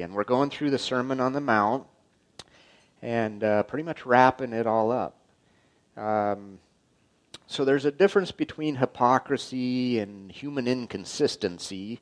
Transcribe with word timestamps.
again. 0.00 0.14
We're 0.14 0.24
going 0.24 0.48
through 0.48 0.70
the 0.70 0.78
Sermon 0.78 1.20
on 1.20 1.34
the 1.34 1.42
Mount 1.42 1.86
and 3.02 3.44
uh, 3.44 3.64
pretty 3.64 3.82
much 3.82 4.06
wrapping 4.06 4.54
it 4.54 4.66
all 4.66 4.90
up. 4.90 5.14
Um, 5.94 6.58
so 7.46 7.66
there's 7.66 7.84
a 7.84 7.92
difference 7.92 8.32
between 8.32 8.76
hypocrisy 8.76 9.98
and 9.98 10.32
human 10.32 10.66
inconsistency. 10.66 12.00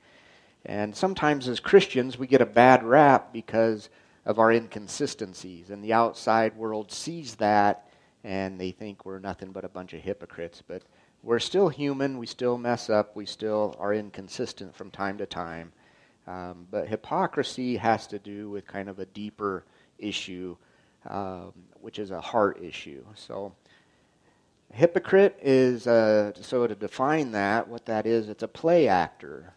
And 0.65 0.95
sometimes 0.95 1.49
as 1.49 1.59
Christians, 1.59 2.17
we 2.17 2.29
get 2.29 2.41
a 2.41 2.47
bad 2.47 2.85
rap 2.85 3.33
because 3.33 3.89
of 4.25 4.39
our 4.39 4.53
inconsistencies. 4.53 5.69
And 5.69 5.83
the 5.83 5.93
outside 5.93 6.57
world 6.57 6.93
sees 6.93 7.35
that 7.37 7.89
and 8.23 8.61
they 8.61 8.71
think 8.71 9.05
we're 9.05 9.19
nothing 9.19 9.51
but 9.51 9.65
a 9.65 9.69
bunch 9.69 9.93
of 9.93 10.03
hypocrites. 10.03 10.63
But 10.65 10.85
we're 11.25 11.41
still 11.41 11.69
human. 11.69 12.17
We 12.17 12.27
still 12.29 12.59
mess 12.59 12.89
up. 12.89 13.17
We 13.17 13.27
still 13.27 13.75
are 13.81 13.93
inconsistent 13.93 14.77
from 14.77 14.93
time 14.93 15.19
to 15.19 15.27
time. 15.27 15.73
Um, 16.29 16.67
but 16.71 16.89
hypocrisy 16.89 17.79
has 17.79 18.07
to 18.09 18.19
do 18.19 18.51
with 18.51 18.67
kind 18.67 18.91
of 18.91 18.99
a 18.99 19.07
deeper 19.07 19.65
issue, 19.99 20.57
um, 21.07 21.53
which 21.81 21.99
is 21.99 22.11
a 22.11 22.21
heart 22.21 22.63
issue. 22.63 23.03
So 23.15 23.55
hypocrite 24.75 25.39
is, 25.41 25.87
uh, 25.87 26.33
so 26.35 26.67
to 26.67 26.75
define 26.75 27.33
that, 27.33 27.67
what 27.67 27.87
that 27.87 28.05
is, 28.05 28.29
it's 28.29 28.43
a 28.43 28.49
play 28.49 28.89
actor. 28.89 29.55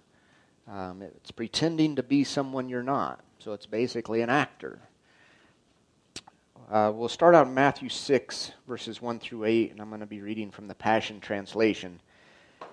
Um, 0.65 1.02
it's 1.02 1.31
pretending 1.31 1.98
to 1.98 2.03
be 2.03 2.23
someone 2.23 2.70
you're 2.70 2.84
not. 2.84 3.20
So 3.40 3.51
it's 3.51 3.65
basically 3.65 4.21
an 4.21 4.29
actor. 4.29 4.79
Uh, 6.71 6.90
we'll 6.95 7.09
start 7.09 7.35
out 7.35 7.48
in 7.48 7.53
Matthew 7.53 7.90
6, 7.90 8.51
verses 8.65 9.01
1 9.01 9.20
through 9.20 9.43
8, 9.43 9.71
and 9.71 9.81
I'm 9.81 9.90
going 9.90 9.99
to 9.99 10.05
be 10.05 10.21
reading 10.21 10.49
from 10.51 10.70
the 10.70 10.76
Passion 10.76 11.20
Translation. 11.20 11.99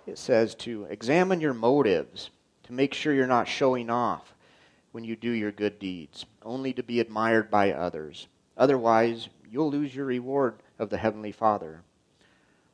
It 0.06 0.19
says 0.19 0.55
to 0.56 0.84
examine 0.84 1.41
your 1.41 1.53
motives, 1.53 2.30
to 2.69 2.75
make 2.75 2.93
sure 2.93 3.15
you're 3.15 3.27
not 3.27 3.49
showing 3.49 3.89
off 3.89 4.35
when 4.93 5.03
you 5.03 5.17
do 5.17 5.31
your 5.31 5.51
good 5.51 5.79
deeds, 5.79 6.27
only 6.43 6.71
to 6.75 6.83
be 6.83 7.01
admired 7.01 7.51
by 7.51 7.73
others. 7.73 8.29
Otherwise, 8.59 9.31
you'll 9.51 9.70
lose 9.70 9.95
your 9.95 10.05
reward 10.05 10.56
of 10.79 10.91
the 10.91 10.98
Heavenly 10.98 11.33
Father. 11.33 11.81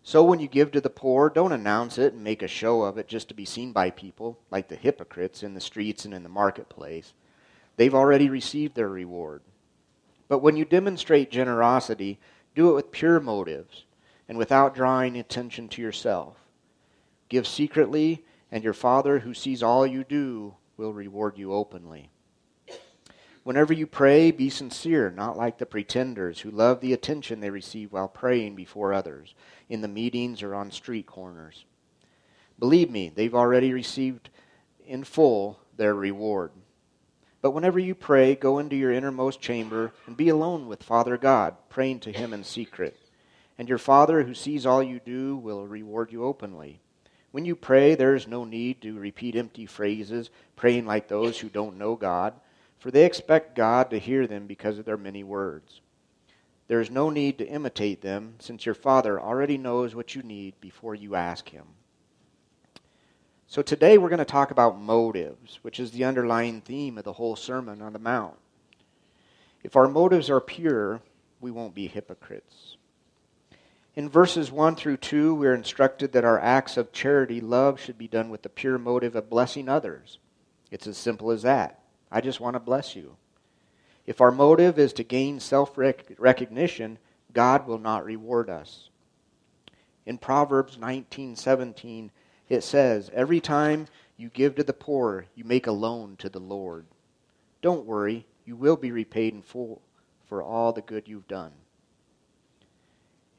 So 0.03 0.25
when 0.25 0.41
you 0.41 0.49
give 0.49 0.73
to 0.73 0.81
the 0.81 0.91
poor, 0.91 1.31
don't 1.31 1.53
announce 1.53 1.97
it 1.97 2.13
and 2.13 2.25
make 2.25 2.43
a 2.43 2.49
show 2.49 2.83
of 2.83 2.99
it 2.99 3.07
just 3.07 3.29
to 3.29 3.35
be 3.35 3.45
seen 3.45 3.71
by 3.71 3.91
people, 3.91 4.37
like 4.51 4.67
the 4.67 4.75
hypocrites 4.75 5.45
in 5.45 5.55
the 5.55 5.61
streets 5.61 6.05
and 6.05 6.13
in 6.13 6.25
the 6.25 6.29
marketplace. 6.29 7.13
They've 7.77 7.95
already 7.95 8.29
received 8.29 8.75
their 8.75 8.89
reward. 8.89 9.43
But 10.27 10.41
when 10.41 10.57
you 10.57 10.65
demonstrate 10.65 11.31
generosity, 11.31 12.19
do 12.57 12.69
it 12.71 12.75
with 12.75 12.91
pure 12.91 13.21
motives 13.21 13.85
and 14.29 14.37
without 14.39 14.75
drawing 14.75 15.17
attention 15.17 15.69
to 15.69 15.83
yourself. 15.83 16.37
Give 17.29 17.47
secretly, 17.47 18.25
and 18.55 18.63
your 18.63 18.73
Father 18.73 19.19
who 19.19 19.35
sees 19.35 19.65
all 19.65 19.85
you 19.85 20.05
do 20.05 20.55
will 20.77 20.93
reward 20.93 21.37
you 21.37 21.53
openly. 21.53 22.09
Whenever 23.43 23.73
you 23.73 23.85
pray, 23.85 24.31
be 24.31 24.49
sincere, 24.49 25.11
not 25.11 25.37
like 25.37 25.59
the 25.59 25.67
pretenders 25.67 26.39
who 26.39 26.53
love 26.53 26.81
the 26.81 26.93
attention 26.93 27.41
they 27.41 27.51
receive 27.51 27.91
while 27.91 28.07
praying 28.07 28.55
before 28.55 28.93
others, 28.93 29.35
in 29.69 29.81
the 29.81 29.89
meetings 29.89 30.41
or 30.41 30.55
on 30.55 30.71
street 30.71 31.05
corners. 31.05 31.65
Believe 32.57 32.93
me, 32.93 33.11
they've 33.13 33.35
already 33.35 33.73
received 33.73 34.31
in 34.87 35.03
full 35.03 35.59
their 35.77 35.97
reward. 35.97 36.53
But 37.43 37.51
whenever 37.51 37.81
you 37.81 37.97
pray, 37.97 38.37
go 38.37 38.61
into 38.61 38.77
your 38.77 38.93
innermost 38.93 39.41
chamber 39.41 39.93
and 40.07 40.17
be 40.17 40.29
alone 40.29 40.69
with 40.69 40.85
Father 40.85 41.17
God, 41.17 41.57
praying 41.69 42.01
to 42.01 42.13
Him 42.13 42.33
in 42.33 42.45
secret. 42.45 42.97
And 43.59 43.69
your 43.69 43.79
Father, 43.79 44.23
who 44.23 44.33
sees 44.33 44.65
all 44.65 44.81
you 44.81 45.01
do, 45.01 45.37
will 45.37 45.67
reward 45.67 46.13
you 46.13 46.23
openly. 46.23 46.83
When 47.35 47.45
you 47.45 47.57
pray, 47.57 47.97
there 47.97 48.15
is 48.15 48.29
no 48.29 48.45
need 48.45 48.81
to 48.83 48.97
repeat 48.97 49.35
empty 49.35 49.67
phrases, 49.67 50.31
praying 50.55 50.87
like 50.87 51.09
those 51.09 51.41
who 51.41 51.49
don't 51.49 51.77
know 51.77 51.97
God 51.97 52.35
for 52.85 52.91
they 52.91 53.07
expect 53.07 53.57
God 53.57 53.89
to 53.89 53.99
hear 53.99 54.27
them 54.27 54.47
because 54.47 54.79
of 54.79 54.85
their 54.85 54.99
many 54.99 55.25
words. 55.25 55.81
There 56.69 56.83
is 56.83 56.91
no 56.91 57.09
need 57.09 57.39
to 57.39 57.49
imitate 57.49 58.03
them, 58.03 58.35
since 58.41 58.67
your 58.67 58.75
Father 58.75 59.19
already 59.19 59.57
knows 59.57 59.95
what 59.95 60.15
you 60.15 60.23
need 60.23 60.61
before 60.61 60.95
you 60.95 61.15
ask 61.15 61.49
Him. 61.49 61.65
So 63.47 63.63
today 63.63 63.97
we're 63.97 64.11
going 64.11 64.19
to 64.19 64.27
talk 64.27 64.51
about 64.51 64.79
motives, 64.79 65.61
which 65.63 65.81
is 65.81 65.93
the 65.93 66.05
underlying 66.05 66.61
theme 66.61 66.99
of 66.99 67.05
the 67.05 67.15
whole 67.15 67.37
Sermon 67.37 67.81
on 67.81 67.95
the 67.95 67.99
Mount. 67.99 68.37
If 69.63 69.77
our 69.77 69.89
motives 69.89 70.29
are 70.29 70.43
pure, 70.43 71.01
we 71.41 71.51
won't 71.51 71.75
be 71.75 71.87
hypocrites. 71.87 72.74
In 73.97 74.09
verses 74.09 74.51
1 74.51 74.75
through 74.75 74.97
2, 74.97 75.37
we're 75.37 75.55
instructed 75.55 76.13
that 76.13 76.25
our 76.25 76.41
acts 76.41 76.77
of 76.77 76.91
charity 76.91 77.41
love 77.41 77.79
should 77.79 77.97
be 77.97 78.09
done 78.09 78.29
with 78.29 78.43
the 78.43 78.49
pure 78.49 78.77
motive 78.77 79.15
of 79.15 79.31
blessing 79.31 79.69
others. 79.69 80.19
It's 80.73 80.89
as 80.89 80.99
simple 80.99 81.31
as 81.31 81.43
that. 81.43 81.81
I 82.11 82.21
just 82.21 82.41
want 82.41 82.55
to 82.55 82.61
bless 82.61 82.97
you. 82.97 83.17
If 84.05 84.21
our 84.21 84.33
motive 84.33 84.81
is 84.81 84.93
to 84.95 85.05
gain 85.05 85.39
self 85.39 85.79
recognition, 85.79 86.99
God 87.33 87.69
will 87.69 87.79
not 87.79 88.05
reward 88.05 88.51
us. 88.51 88.91
In 90.05 90.19
Proverbs 90.19 90.77
19:17, 90.77 92.11
it 92.49 92.63
says, 92.63 93.11
"Every 93.15 93.41
time 93.41 93.87
you 94.17 94.29
give 94.29 94.57
to 94.57 94.65
the 94.65 94.73
poor, 94.73 95.27
you 95.37 95.45
make 95.45 95.69
a 95.69 95.73
loan 95.73 96.17
to 96.17 96.29
the 96.29 96.41
Lord. 96.41 96.87
Don't 97.63 97.87
worry, 97.87 98.27
you 98.45 98.57
will 98.57 98.77
be 98.77 98.91
repaid 98.91 99.35
in 99.35 99.43
full 99.43 99.83
for 100.27 100.43
all 100.43 100.73
the 100.73 100.83
good 100.83 101.09
you've 101.09 101.29
done." 101.29 101.53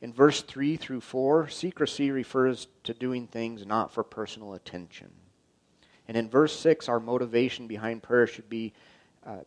In 0.06 0.14
verse 0.14 0.44
3 0.44 0.78
through 0.78 1.02
4, 1.02 1.50
secrecy 1.50 2.12
refers 2.12 2.68
to 2.84 2.94
doing 2.94 3.26
things 3.26 3.66
not 3.66 3.92
for 3.92 4.04
personal 4.04 4.54
attention. 4.54 5.10
And 6.08 6.16
in 6.16 6.30
verse 6.30 6.56
6, 6.60 6.88
our 6.88 7.00
motivation 7.00 7.66
behind 7.66 8.04
prayer 8.04 8.28
should 8.28 8.48
be 8.48 8.74
uh, 9.26 9.40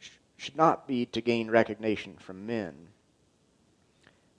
sh- 0.00 0.10
should 0.36 0.56
not 0.56 0.88
be 0.88 1.06
to 1.06 1.20
gain 1.20 1.48
recognition 1.48 2.16
from 2.18 2.44
men. 2.44 2.88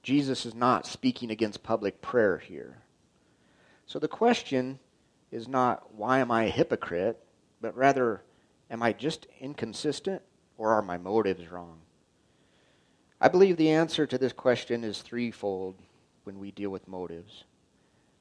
Jesus 0.04 0.46
is 0.46 0.54
not 0.54 0.86
speaking 0.86 1.32
against 1.32 1.64
public 1.64 2.02
prayer 2.02 2.38
here. 2.40 2.80
So 3.86 3.98
the 3.98 4.10
question 4.10 4.78
is 5.32 5.48
not 5.48 5.96
why 5.96 6.20
am 6.20 6.32
I 6.32 6.44
a 6.44 6.50
hypocrite, 6.50 7.18
but 7.62 7.78
rather 7.78 8.24
am 8.70 8.84
I 8.84 8.92
just 8.92 9.26
inconsistent 9.40 10.22
or 10.58 10.74
are 10.74 10.82
my 10.82 10.98
motives 10.98 11.50
wrong? 11.50 11.81
I 13.24 13.28
believe 13.28 13.58
the 13.58 13.70
answer 13.70 14.08
to 14.08 14.18
this 14.18 14.34
question 14.34 14.84
is 14.84 15.04
threefold 15.04 15.76
when 16.24 16.40
we 16.40 16.50
deal 16.50 16.72
with 16.72 16.88
motives. 16.88 17.44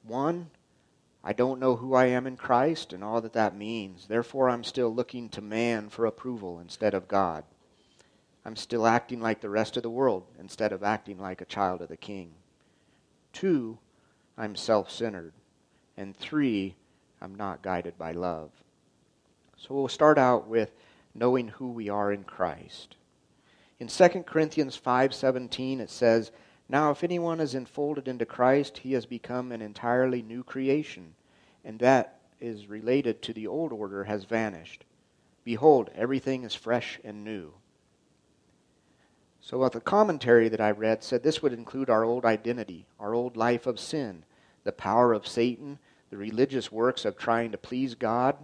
One, 0.03 0.51
I 1.23 1.33
don't 1.33 1.59
know 1.59 1.75
who 1.75 1.95
I 1.95 2.05
am 2.05 2.27
in 2.27 2.37
Christ 2.37 2.93
and 2.93 3.03
all 3.03 3.19
that 3.21 3.33
that 3.33 3.55
means. 3.55 4.05
Therefore, 4.05 4.47
I'm 4.47 4.63
still 4.63 4.93
looking 4.93 5.27
to 5.29 5.41
man 5.41 5.89
for 5.89 6.05
approval 6.05 6.59
instead 6.59 6.93
of 6.93 7.07
God. 7.07 7.43
I'm 8.45 8.55
still 8.55 8.85
acting 8.85 9.19
like 9.19 9.41
the 9.41 9.49
rest 9.49 9.75
of 9.75 9.81
the 9.81 9.89
world 9.89 10.25
instead 10.39 10.71
of 10.71 10.83
acting 10.83 11.17
like 11.19 11.41
a 11.41 11.45
child 11.45 11.81
of 11.81 11.89
the 11.89 11.97
King. 11.97 12.33
Two, 13.33 13.79
I'm 14.37 14.55
self 14.55 14.91
centered. 14.91 15.33
And 15.97 16.15
three, 16.15 16.75
I'm 17.19 17.33
not 17.33 17.63
guided 17.63 17.97
by 17.97 18.11
love. 18.11 18.51
So 19.57 19.73
we'll 19.73 19.87
start 19.87 20.19
out 20.19 20.47
with 20.47 20.71
knowing 21.15 21.47
who 21.47 21.71
we 21.71 21.89
are 21.89 22.11
in 22.11 22.23
Christ. 22.23 22.97
In 23.81 23.87
2 23.87 24.27
Corinthians 24.27 24.79
5:17 24.79 25.79
it 25.79 25.89
says, 25.89 26.31
now, 26.69 26.91
if 26.91 27.03
anyone 27.03 27.39
is 27.41 27.55
enfolded 27.55 28.07
into 28.07 28.25
Christ, 28.25 28.77
he 28.77 28.93
has 28.93 29.07
become 29.07 29.51
an 29.51 29.61
entirely 29.61 30.21
new 30.21 30.43
creation, 30.43 31.15
and 31.65 31.79
that 31.79 32.19
is 32.39 32.67
related 32.67 33.23
to 33.23 33.33
the 33.33 33.47
old 33.47 33.73
order 33.73 34.03
has 34.03 34.23
vanished. 34.23 34.85
Behold, 35.43 35.89
everything 35.95 36.43
is 36.43 36.53
fresh 36.53 36.97
and 37.03 37.25
new. 37.25 37.53
So, 39.41 39.57
what 39.57 39.73
the 39.73 39.81
commentary 39.81 40.47
that 40.47 40.61
I 40.61 40.71
read 40.71 41.03
said 41.03 41.23
this 41.23 41.41
would 41.41 41.51
include 41.51 41.89
our 41.89 42.05
old 42.05 42.23
identity, 42.23 42.85
our 42.99 43.15
old 43.15 43.35
life 43.35 43.65
of 43.65 43.79
sin, 43.79 44.23
the 44.63 44.71
power 44.71 45.11
of 45.11 45.27
Satan, 45.27 45.79
the 46.11 46.17
religious 46.17 46.71
works 46.71 47.03
of 47.03 47.17
trying 47.17 47.51
to 47.51 47.57
please 47.57 47.95
God, 47.95 48.37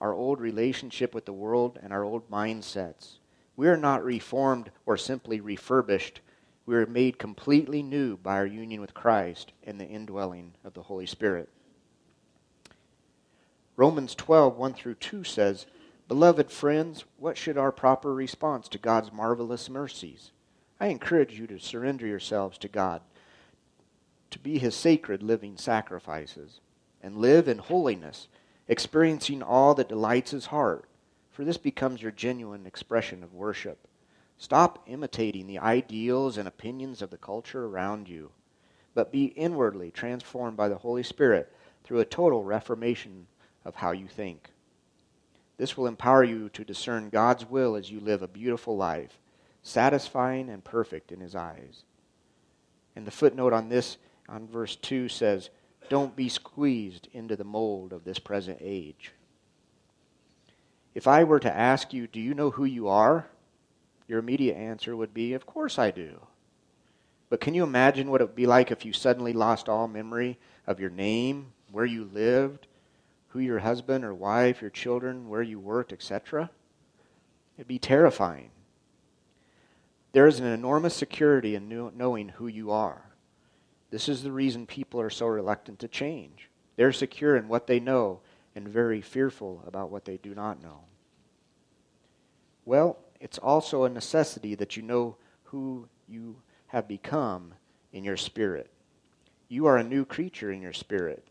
our 0.00 0.12
old 0.12 0.40
relationship 0.40 1.14
with 1.14 1.24
the 1.24 1.32
world, 1.32 1.78
and 1.82 1.90
our 1.92 2.04
old 2.04 2.30
mindsets. 2.30 3.18
We 3.56 3.68
are 3.68 3.76
not 3.76 4.04
reformed 4.04 4.70
or 4.86 4.96
simply 4.96 5.40
refurbished 5.40 6.20
we 6.66 6.76
are 6.76 6.86
made 6.86 7.18
completely 7.18 7.82
new 7.82 8.16
by 8.16 8.36
our 8.36 8.46
union 8.46 8.80
with 8.80 8.94
Christ 8.94 9.52
and 9.64 9.78
the 9.78 9.86
indwelling 9.86 10.54
of 10.64 10.72
the 10.72 10.82
Holy 10.82 11.06
Spirit. 11.06 11.50
Romans 13.76 14.14
12, 14.14 14.56
1 14.56 14.74
through 14.74 14.94
2 14.94 15.24
says, 15.24 15.66
Beloved 16.08 16.50
friends, 16.50 17.04
what 17.18 17.36
should 17.36 17.58
our 17.58 17.72
proper 17.72 18.14
response 18.14 18.68
to 18.68 18.78
God's 18.78 19.12
marvelous 19.12 19.68
mercies? 19.68 20.30
I 20.80 20.86
encourage 20.86 21.38
you 21.38 21.46
to 21.48 21.58
surrender 21.58 22.06
yourselves 22.06 22.56
to 22.58 22.68
God, 22.68 23.02
to 24.30 24.38
be 24.38 24.58
his 24.58 24.74
sacred 24.74 25.22
living 25.22 25.56
sacrifices, 25.56 26.60
and 27.02 27.18
live 27.18 27.46
in 27.46 27.58
holiness, 27.58 28.28
experiencing 28.68 29.42
all 29.42 29.74
that 29.74 29.88
delights 29.88 30.30
his 30.30 30.46
heart, 30.46 30.86
for 31.34 31.44
this 31.44 31.58
becomes 31.58 32.00
your 32.00 32.12
genuine 32.12 32.64
expression 32.64 33.24
of 33.24 33.34
worship. 33.34 33.88
Stop 34.38 34.84
imitating 34.86 35.48
the 35.48 35.58
ideals 35.58 36.38
and 36.38 36.46
opinions 36.46 37.02
of 37.02 37.10
the 37.10 37.18
culture 37.18 37.66
around 37.66 38.08
you, 38.08 38.30
but 38.94 39.10
be 39.10 39.26
inwardly 39.26 39.90
transformed 39.90 40.56
by 40.56 40.68
the 40.68 40.78
Holy 40.78 41.02
Spirit 41.02 41.52
through 41.82 41.98
a 41.98 42.04
total 42.04 42.44
reformation 42.44 43.26
of 43.64 43.74
how 43.74 43.90
you 43.90 44.06
think. 44.06 44.50
This 45.56 45.76
will 45.76 45.88
empower 45.88 46.22
you 46.22 46.48
to 46.50 46.64
discern 46.64 47.10
God's 47.10 47.44
will 47.44 47.74
as 47.74 47.90
you 47.90 47.98
live 47.98 48.22
a 48.22 48.28
beautiful 48.28 48.76
life, 48.76 49.18
satisfying 49.60 50.48
and 50.48 50.62
perfect 50.62 51.10
in 51.10 51.18
His 51.18 51.34
eyes. 51.34 51.82
And 52.94 53.04
the 53.04 53.10
footnote 53.10 53.52
on 53.52 53.68
this, 53.68 53.96
on 54.28 54.46
verse 54.46 54.76
2, 54.76 55.08
says, 55.08 55.50
Don't 55.88 56.14
be 56.14 56.28
squeezed 56.28 57.08
into 57.12 57.34
the 57.34 57.42
mold 57.42 57.92
of 57.92 58.04
this 58.04 58.20
present 58.20 58.58
age. 58.60 59.12
If 60.94 61.08
I 61.08 61.24
were 61.24 61.40
to 61.40 61.54
ask 61.54 61.92
you, 61.92 62.06
Do 62.06 62.20
you 62.20 62.34
know 62.34 62.50
who 62.50 62.64
you 62.64 62.88
are? 62.88 63.26
Your 64.06 64.18
immediate 64.18 64.56
answer 64.56 64.96
would 64.96 65.12
be, 65.12 65.32
Of 65.32 65.46
course 65.46 65.78
I 65.78 65.90
do. 65.90 66.20
But 67.30 67.40
can 67.40 67.54
you 67.54 67.64
imagine 67.64 68.10
what 68.10 68.20
it 68.20 68.24
would 68.24 68.36
be 68.36 68.46
like 68.46 68.70
if 68.70 68.84
you 68.84 68.92
suddenly 68.92 69.32
lost 69.32 69.68
all 69.68 69.88
memory 69.88 70.38
of 70.66 70.78
your 70.78 70.90
name, 70.90 71.52
where 71.72 71.84
you 71.84 72.04
lived, 72.04 72.68
who 73.28 73.40
your 73.40 73.58
husband 73.58 74.04
or 74.04 74.14
wife, 74.14 74.60
your 74.60 74.70
children, 74.70 75.28
where 75.28 75.42
you 75.42 75.58
worked, 75.58 75.92
etc.? 75.92 76.50
It'd 77.56 77.66
be 77.66 77.78
terrifying. 77.78 78.50
There 80.12 80.28
is 80.28 80.38
an 80.38 80.46
enormous 80.46 80.94
security 80.94 81.56
in 81.56 81.68
knowing 81.96 82.28
who 82.28 82.46
you 82.46 82.70
are. 82.70 83.02
This 83.90 84.08
is 84.08 84.22
the 84.22 84.30
reason 84.30 84.66
people 84.66 85.00
are 85.00 85.10
so 85.10 85.26
reluctant 85.26 85.80
to 85.80 85.88
change. 85.88 86.48
They're 86.76 86.92
secure 86.92 87.36
in 87.36 87.48
what 87.48 87.66
they 87.66 87.80
know 87.80 88.20
and 88.54 88.68
very 88.68 89.00
fearful 89.00 89.62
about 89.66 89.90
what 89.90 90.04
they 90.04 90.16
do 90.16 90.34
not 90.34 90.62
know. 90.62 90.80
Well, 92.64 92.98
it's 93.20 93.38
also 93.38 93.84
a 93.84 93.90
necessity 93.90 94.54
that 94.54 94.76
you 94.76 94.82
know 94.82 95.16
who 95.44 95.88
you 96.08 96.36
have 96.68 96.88
become 96.88 97.54
in 97.92 98.04
your 98.04 98.16
spirit. 98.16 98.70
You 99.48 99.66
are 99.66 99.76
a 99.76 99.84
new 99.84 100.04
creature 100.04 100.50
in 100.50 100.62
your 100.62 100.72
spirit, 100.72 101.26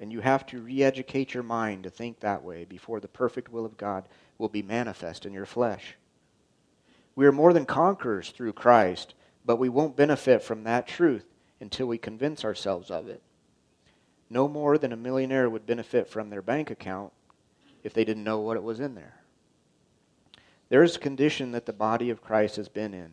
and 0.00 0.12
you 0.12 0.20
have 0.20 0.46
to 0.46 0.60
re 0.60 0.82
educate 0.82 1.34
your 1.34 1.42
mind 1.42 1.84
to 1.84 1.90
think 1.90 2.20
that 2.20 2.42
way 2.42 2.64
before 2.64 3.00
the 3.00 3.08
perfect 3.08 3.50
will 3.50 3.64
of 3.64 3.76
God 3.76 4.08
will 4.38 4.48
be 4.48 4.62
manifest 4.62 5.26
in 5.26 5.32
your 5.32 5.46
flesh. 5.46 5.96
We 7.14 7.26
are 7.26 7.32
more 7.32 7.52
than 7.52 7.66
conquerors 7.66 8.30
through 8.30 8.52
Christ, 8.52 9.14
but 9.44 9.56
we 9.56 9.68
won't 9.68 9.96
benefit 9.96 10.42
from 10.42 10.64
that 10.64 10.86
truth 10.86 11.26
until 11.60 11.86
we 11.86 11.98
convince 11.98 12.44
ourselves 12.44 12.90
of 12.90 13.08
it. 13.08 13.22
No 14.28 14.48
more 14.48 14.76
than 14.78 14.92
a 14.92 14.96
millionaire 14.96 15.48
would 15.48 15.66
benefit 15.66 16.08
from 16.08 16.30
their 16.30 16.42
bank 16.42 16.70
account 16.70 17.12
if 17.82 17.94
they 17.94 18.04
didn't 18.04 18.24
know 18.24 18.40
what 18.40 18.56
it 18.56 18.62
was 18.62 18.80
in 18.80 18.94
there. 18.94 19.20
There 20.68 20.82
is 20.82 20.96
a 20.96 21.00
condition 21.00 21.52
that 21.52 21.66
the 21.66 21.72
body 21.72 22.10
of 22.10 22.22
Christ 22.22 22.56
has 22.56 22.68
been 22.68 22.92
in. 22.92 23.12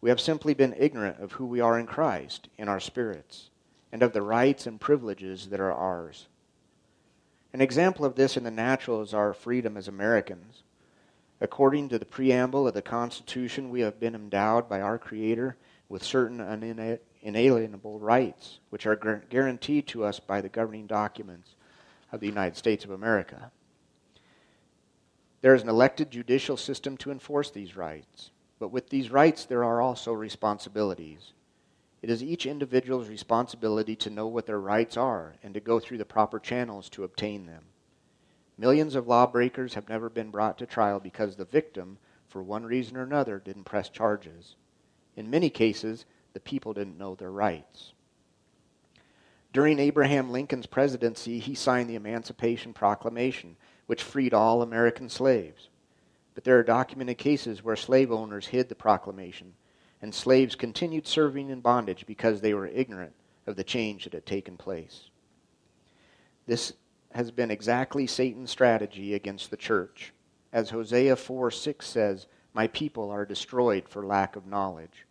We 0.00 0.10
have 0.10 0.20
simply 0.20 0.54
been 0.54 0.74
ignorant 0.76 1.20
of 1.20 1.32
who 1.32 1.46
we 1.46 1.60
are 1.60 1.78
in 1.78 1.86
Christ, 1.86 2.48
in 2.58 2.68
our 2.68 2.80
spirits, 2.80 3.50
and 3.92 4.02
of 4.02 4.12
the 4.12 4.22
rights 4.22 4.66
and 4.66 4.80
privileges 4.80 5.48
that 5.50 5.60
are 5.60 5.72
ours. 5.72 6.26
An 7.52 7.60
example 7.60 8.04
of 8.04 8.16
this 8.16 8.36
in 8.36 8.42
the 8.42 8.50
natural 8.50 9.02
is 9.02 9.14
our 9.14 9.32
freedom 9.32 9.76
as 9.76 9.86
Americans. 9.86 10.64
According 11.40 11.90
to 11.90 11.98
the 11.98 12.04
preamble 12.04 12.66
of 12.66 12.74
the 12.74 12.82
Constitution, 12.82 13.70
we 13.70 13.82
have 13.82 14.00
been 14.00 14.16
endowed 14.16 14.68
by 14.68 14.80
our 14.80 14.98
Creator 14.98 15.56
with 15.88 16.02
certain 16.02 16.40
inalienable 17.22 17.98
rights, 17.98 18.58
which 18.70 18.86
are 18.86 19.24
guaranteed 19.30 19.86
to 19.88 20.04
us 20.04 20.20
by 20.20 20.40
the 20.40 20.48
governing 20.48 20.86
documents 20.86 21.54
of 22.10 22.20
the 22.20 22.26
United 22.26 22.56
States 22.56 22.84
of 22.84 22.90
America. 22.90 23.50
There 25.40 25.54
is 25.54 25.62
an 25.62 25.68
elected 25.68 26.10
judicial 26.10 26.56
system 26.56 26.96
to 26.98 27.10
enforce 27.10 27.50
these 27.50 27.76
rights, 27.76 28.30
but 28.58 28.68
with 28.68 28.90
these 28.90 29.10
rights 29.10 29.44
there 29.44 29.64
are 29.64 29.80
also 29.80 30.12
responsibilities. 30.12 31.32
It 32.02 32.10
is 32.10 32.22
each 32.22 32.46
individual's 32.46 33.08
responsibility 33.08 33.94
to 33.96 34.10
know 34.10 34.26
what 34.26 34.46
their 34.46 34.60
rights 34.60 34.96
are 34.96 35.34
and 35.42 35.54
to 35.54 35.60
go 35.60 35.78
through 35.78 35.98
the 35.98 36.04
proper 36.04 36.38
channels 36.38 36.88
to 36.90 37.04
obtain 37.04 37.46
them. 37.46 37.64
Millions 38.58 38.94
of 38.94 39.08
lawbreakers 39.08 39.74
have 39.74 39.88
never 39.88 40.08
been 40.08 40.30
brought 40.30 40.58
to 40.58 40.66
trial 40.66 41.00
because 41.00 41.36
the 41.36 41.44
victim, 41.44 41.98
for 42.28 42.42
one 42.42 42.64
reason 42.64 42.96
or 42.96 43.02
another, 43.02 43.38
didn't 43.38 43.64
press 43.64 43.88
charges. 43.88 44.56
In 45.16 45.30
many 45.30 45.50
cases, 45.50 46.04
the 46.32 46.40
people 46.40 46.72
didn't 46.72 46.98
know 46.98 47.14
their 47.14 47.30
rights. 47.30 47.92
During 49.52 49.78
Abraham 49.78 50.30
Lincoln's 50.30 50.66
presidency, 50.66 51.38
he 51.38 51.54
signed 51.54 51.90
the 51.90 51.94
Emancipation 51.94 52.72
Proclamation, 52.72 53.56
which 53.86 54.02
freed 54.02 54.32
all 54.32 54.62
American 54.62 55.08
slaves. 55.08 55.68
But 56.34 56.44
there 56.44 56.58
are 56.58 56.62
documented 56.62 57.18
cases 57.18 57.62
where 57.62 57.76
slave 57.76 58.10
owners 58.10 58.46
hid 58.46 58.70
the 58.70 58.74
proclamation, 58.74 59.52
and 60.00 60.14
slaves 60.14 60.54
continued 60.54 61.06
serving 61.06 61.50
in 61.50 61.60
bondage 61.60 62.06
because 62.06 62.40
they 62.40 62.54
were 62.54 62.66
ignorant 62.66 63.12
of 63.46 63.56
the 63.56 63.64
change 63.64 64.04
that 64.04 64.14
had 64.14 64.24
taken 64.24 64.56
place. 64.56 65.10
This 66.46 66.72
has 67.12 67.30
been 67.30 67.50
exactly 67.50 68.06
Satan's 68.06 68.50
strategy 68.50 69.14
against 69.14 69.50
the 69.50 69.56
church. 69.56 70.12
As 70.52 70.70
Hosea 70.70 71.16
4 71.16 71.50
6 71.50 71.86
says, 71.86 72.26
My 72.54 72.66
people 72.68 73.10
are 73.10 73.26
destroyed 73.26 73.88
for 73.88 74.06
lack 74.06 74.34
of 74.34 74.46
knowledge. 74.46 75.06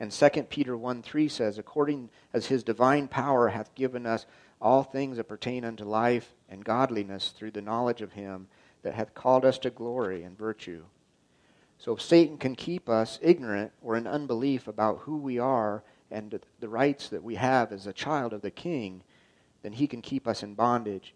And 0.00 0.10
2 0.10 0.28
Peter 0.44 0.76
1 0.76 1.02
3 1.02 1.28
says, 1.28 1.58
According 1.58 2.10
as 2.32 2.46
his 2.46 2.64
divine 2.64 3.08
power 3.08 3.48
hath 3.48 3.74
given 3.74 4.06
us 4.06 4.26
all 4.60 4.82
things 4.82 5.16
that 5.16 5.28
pertain 5.28 5.64
unto 5.64 5.84
life 5.84 6.34
and 6.48 6.64
godliness 6.64 7.30
through 7.30 7.52
the 7.52 7.62
knowledge 7.62 8.02
of 8.02 8.12
him 8.12 8.48
that 8.82 8.94
hath 8.94 9.14
called 9.14 9.44
us 9.44 9.58
to 9.58 9.70
glory 9.70 10.22
and 10.22 10.36
virtue. 10.36 10.84
So 11.78 11.92
if 11.92 12.02
Satan 12.02 12.38
can 12.38 12.54
keep 12.54 12.88
us 12.88 13.18
ignorant 13.22 13.72
or 13.82 13.96
in 13.96 14.06
unbelief 14.06 14.68
about 14.68 15.00
who 15.00 15.16
we 15.16 15.38
are 15.38 15.82
and 16.10 16.40
the 16.60 16.68
rights 16.68 17.08
that 17.08 17.22
we 17.22 17.34
have 17.34 17.72
as 17.72 17.86
a 17.86 17.92
child 17.92 18.32
of 18.32 18.42
the 18.42 18.50
king, 18.50 19.02
then 19.62 19.72
he 19.72 19.86
can 19.86 20.02
keep 20.02 20.28
us 20.28 20.42
in 20.42 20.54
bondage, 20.54 21.14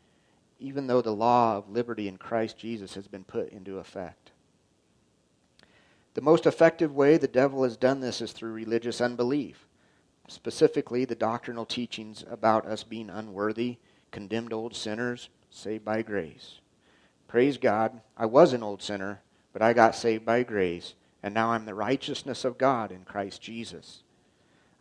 even 0.59 0.87
though 0.87 1.03
the 1.03 1.15
law 1.15 1.57
of 1.57 1.71
liberty 1.71 2.09
in 2.09 2.17
Christ 2.17 2.59
Jesus 2.59 2.95
has 2.95 3.07
been 3.07 3.25
put 3.25 3.51
into 3.51 3.79
effect. 3.79 4.33
The 6.19 6.25
most 6.25 6.47
effective 6.47 6.97
way 6.97 7.17
the 7.17 7.29
devil 7.29 7.63
has 7.63 7.77
done 7.77 8.01
this 8.01 8.21
is 8.21 8.33
through 8.33 8.51
religious 8.51 9.01
unbelief, 9.01 9.69
specifically 10.27 11.05
the 11.05 11.15
doctrinal 11.15 11.65
teachings 11.65 12.25
about 12.29 12.67
us 12.67 12.83
being 12.83 13.09
unworthy, 13.09 13.77
condemned 14.11 14.53
old 14.53 14.75
sinners, 14.75 15.29
saved 15.49 15.85
by 15.85 16.03
grace. 16.03 16.59
Praise 17.29 17.57
God, 17.57 18.01
I 18.17 18.27
was 18.27 18.53
an 18.53 18.65
old 18.65 18.83
sinner, 18.83 19.23
but 19.53 19.63
I 19.63 19.73
got 19.73 19.95
saved 19.95 20.25
by 20.25 20.43
grace, 20.43 20.95
and 21.23 21.35
now 21.35 21.53
I'm 21.53 21.67
the 21.67 21.75
righteousness 21.77 22.45
of 22.45 22.59
God 22.59 22.91
in 22.91 23.05
Christ 23.05 23.41
Jesus. 23.41 24.03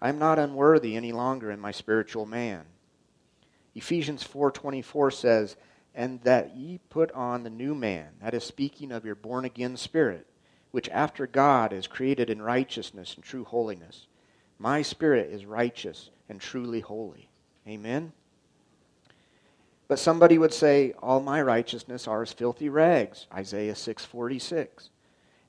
I'm 0.01 0.17
not 0.17 0.39
unworthy 0.39 0.95
any 0.95 1.11
longer 1.11 1.51
in 1.51 1.59
my 1.59 1.69
spiritual 1.69 2.25
man. 2.25 2.65
Ephesians 3.75 4.23
4:24 4.23 5.11
says, 5.11 5.55
"And 5.93 6.19
that 6.21 6.55
ye 6.57 6.79
put 6.89 7.11
on 7.11 7.43
the 7.43 7.51
new 7.51 7.75
man, 7.75 8.15
that 8.21 8.33
is 8.33 8.43
speaking 8.43 8.91
of 8.91 9.05
your 9.05 9.13
born 9.13 9.45
again 9.45 9.77
spirit, 9.77 10.25
which 10.71 10.89
after 10.89 11.27
God 11.27 11.73
is 11.73 11.87
created 11.87 12.29
in 12.29 12.41
righteousness 12.41 13.15
and 13.15 13.23
true 13.23 13.43
holiness. 13.43 14.07
My 14.59 14.81
spirit 14.81 15.31
is 15.31 15.45
righteous 15.45 16.09
and 16.29 16.41
truly 16.41 16.79
holy. 16.79 17.29
Amen. 17.67 18.11
But 19.87 19.99
somebody 19.99 20.37
would 20.37 20.53
say, 20.53 20.93
All 21.01 21.21
my 21.21 21.41
righteousness 21.41 22.07
are 22.07 22.21
as 22.21 22.33
filthy 22.33 22.69
rags, 22.69 23.27
Isaiah 23.33 23.75
6:46. 23.75 24.89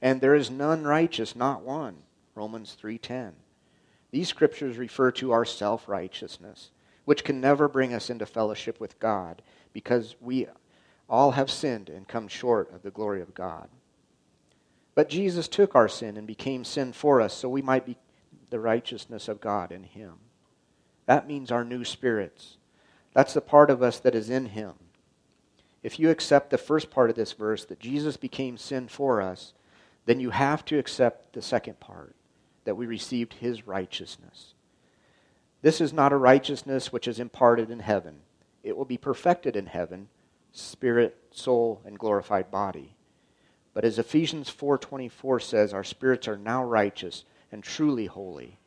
And 0.00 0.20
there 0.20 0.34
is 0.34 0.50
none 0.50 0.84
righteous, 0.84 1.34
not 1.34 1.62
one, 1.62 2.04
Romans 2.34 2.76
3:10. 2.80 3.32
These 4.10 4.28
scriptures 4.28 4.78
refer 4.78 5.10
to 5.12 5.32
our 5.32 5.44
self-righteousness, 5.44 6.70
which 7.04 7.24
can 7.24 7.40
never 7.40 7.68
bring 7.68 7.92
us 7.92 8.08
into 8.08 8.26
fellowship 8.26 8.80
with 8.80 8.98
God, 9.00 9.42
because 9.72 10.14
we 10.20 10.46
all 11.08 11.32
have 11.32 11.50
sinned 11.50 11.88
and 11.88 12.06
come 12.06 12.28
short 12.28 12.72
of 12.72 12.82
the 12.82 12.90
glory 12.90 13.20
of 13.20 13.34
God. 13.34 13.68
But 14.98 15.08
Jesus 15.08 15.46
took 15.46 15.76
our 15.76 15.86
sin 15.86 16.16
and 16.16 16.26
became 16.26 16.64
sin 16.64 16.92
for 16.92 17.20
us 17.20 17.32
so 17.32 17.48
we 17.48 17.62
might 17.62 17.86
be 17.86 17.96
the 18.50 18.58
righteousness 18.58 19.28
of 19.28 19.40
God 19.40 19.70
in 19.70 19.84
him. 19.84 20.14
That 21.06 21.28
means 21.28 21.52
our 21.52 21.62
new 21.62 21.84
spirits. 21.84 22.56
That's 23.14 23.32
the 23.32 23.40
part 23.40 23.70
of 23.70 23.80
us 23.80 24.00
that 24.00 24.16
is 24.16 24.28
in 24.28 24.46
him. 24.46 24.72
If 25.84 26.00
you 26.00 26.10
accept 26.10 26.50
the 26.50 26.58
first 26.58 26.90
part 26.90 27.10
of 27.10 27.14
this 27.14 27.32
verse, 27.32 27.64
that 27.66 27.78
Jesus 27.78 28.16
became 28.16 28.56
sin 28.56 28.88
for 28.88 29.22
us, 29.22 29.52
then 30.04 30.18
you 30.18 30.30
have 30.30 30.64
to 30.64 30.80
accept 30.80 31.32
the 31.32 31.42
second 31.42 31.78
part, 31.78 32.16
that 32.64 32.76
we 32.76 32.84
received 32.84 33.34
his 33.34 33.68
righteousness. 33.68 34.54
This 35.62 35.80
is 35.80 35.92
not 35.92 36.12
a 36.12 36.16
righteousness 36.16 36.92
which 36.92 37.06
is 37.06 37.20
imparted 37.20 37.70
in 37.70 37.78
heaven. 37.78 38.22
It 38.64 38.76
will 38.76 38.84
be 38.84 38.98
perfected 38.98 39.54
in 39.54 39.66
heaven, 39.66 40.08
spirit, 40.50 41.16
soul, 41.30 41.82
and 41.86 42.00
glorified 42.00 42.50
body. 42.50 42.96
But 43.78 43.84
as 43.84 43.96
Ephesians 43.96 44.50
4:24 44.50 45.40
says, 45.40 45.72
our 45.72 45.84
spirits 45.84 46.26
are 46.26 46.36
now 46.36 46.64
righteous 46.64 47.22
and 47.52 47.62
truly 47.62 48.06
holy. 48.06 48.58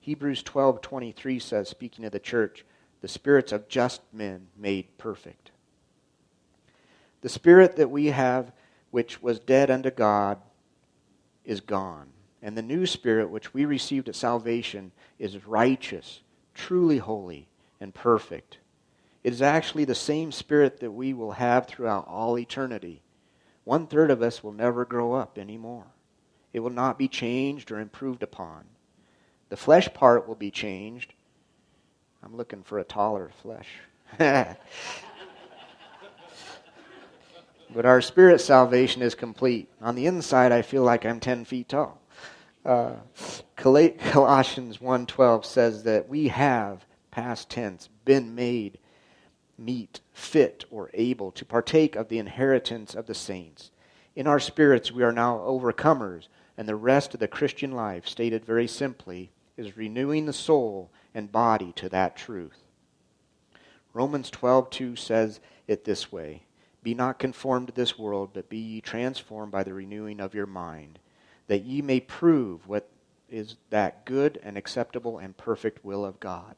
Hebrews 0.00 0.42
12:23 0.42 1.40
says 1.40 1.68
speaking 1.68 2.04
of 2.04 2.10
the 2.10 2.18
church, 2.18 2.66
the 3.02 3.06
spirits 3.06 3.52
of 3.52 3.68
just 3.68 4.02
men 4.12 4.48
made 4.56 4.98
perfect. 4.98 5.52
The 7.20 7.28
spirit 7.28 7.76
that 7.76 7.88
we 7.88 8.06
have 8.06 8.50
which 8.90 9.22
was 9.22 9.38
dead 9.38 9.70
unto 9.70 9.92
God 9.92 10.42
is 11.44 11.60
gone, 11.60 12.08
and 12.42 12.58
the 12.58 12.62
new 12.62 12.84
spirit 12.84 13.30
which 13.30 13.54
we 13.54 13.64
received 13.64 14.08
at 14.08 14.16
salvation 14.16 14.90
is 15.20 15.46
righteous, 15.46 16.22
truly 16.52 16.98
holy, 16.98 17.46
and 17.78 17.94
perfect. 17.94 18.58
It 19.22 19.32
is 19.32 19.40
actually 19.40 19.84
the 19.84 19.94
same 19.94 20.32
spirit 20.32 20.80
that 20.80 20.90
we 20.90 21.14
will 21.14 21.30
have 21.30 21.68
throughout 21.68 22.08
all 22.08 22.36
eternity. 22.36 23.04
One 23.66 23.88
third 23.88 24.12
of 24.12 24.22
us 24.22 24.44
will 24.44 24.52
never 24.52 24.84
grow 24.84 25.14
up 25.14 25.36
anymore. 25.38 25.86
It 26.52 26.60
will 26.60 26.70
not 26.70 26.98
be 26.98 27.08
changed 27.08 27.72
or 27.72 27.80
improved 27.80 28.22
upon. 28.22 28.64
The 29.48 29.56
flesh 29.56 29.92
part 29.92 30.28
will 30.28 30.36
be 30.36 30.52
changed. 30.52 31.12
I'm 32.22 32.36
looking 32.36 32.62
for 32.62 32.78
a 32.78 32.84
taller 32.84 33.32
flesh. 33.42 33.66
but 34.18 34.56
our 37.84 38.00
spirit 38.00 38.40
salvation 38.40 39.02
is 39.02 39.16
complete. 39.16 39.68
On 39.80 39.96
the 39.96 40.06
inside, 40.06 40.52
I 40.52 40.62
feel 40.62 40.84
like 40.84 41.04
I'm 41.04 41.18
10 41.18 41.44
feet 41.44 41.70
tall. 41.70 42.00
Uh, 42.64 42.94
Colossians 43.56 44.78
1:12 44.78 45.44
says 45.44 45.82
that 45.82 46.08
we 46.08 46.28
have 46.28 46.86
past 47.10 47.50
tense 47.50 47.88
been 48.04 48.36
made 48.36 48.78
meet, 49.58 50.00
fit, 50.12 50.64
or 50.70 50.90
able 50.94 51.32
to 51.32 51.44
partake 51.44 51.96
of 51.96 52.08
the 52.08 52.18
inheritance 52.18 52.94
of 52.94 53.06
the 53.06 53.14
saints. 53.14 53.70
In 54.14 54.26
our 54.26 54.40
spirits, 54.40 54.92
we 54.92 55.02
are 55.02 55.12
now 55.12 55.38
overcomers, 55.38 56.28
and 56.56 56.68
the 56.68 56.76
rest 56.76 57.14
of 57.14 57.20
the 57.20 57.28
Christian 57.28 57.72
life, 57.72 58.06
stated 58.06 58.44
very 58.44 58.66
simply, 58.66 59.30
is 59.56 59.76
renewing 59.76 60.26
the 60.26 60.32
soul 60.32 60.90
and 61.14 61.32
body 61.32 61.72
to 61.76 61.88
that 61.88 62.16
truth. 62.16 62.64
Romans 63.92 64.30
12:2 64.30 64.96
says 64.96 65.40
it 65.66 65.84
this 65.84 66.12
way: 66.12 66.44
Be 66.82 66.94
not 66.94 67.18
conformed 67.18 67.68
to 67.68 67.74
this 67.74 67.98
world, 67.98 68.30
but 68.34 68.48
be 68.48 68.58
ye 68.58 68.80
transformed 68.80 69.52
by 69.52 69.64
the 69.64 69.74
renewing 69.74 70.20
of 70.20 70.34
your 70.34 70.46
mind, 70.46 70.98
that 71.46 71.64
ye 71.64 71.80
may 71.80 72.00
prove 72.00 72.68
what 72.68 72.90
is 73.28 73.56
that 73.70 74.04
good 74.04 74.38
and 74.42 74.56
acceptable 74.56 75.18
and 75.18 75.36
perfect 75.36 75.84
will 75.84 76.04
of 76.04 76.20
God. 76.20 76.56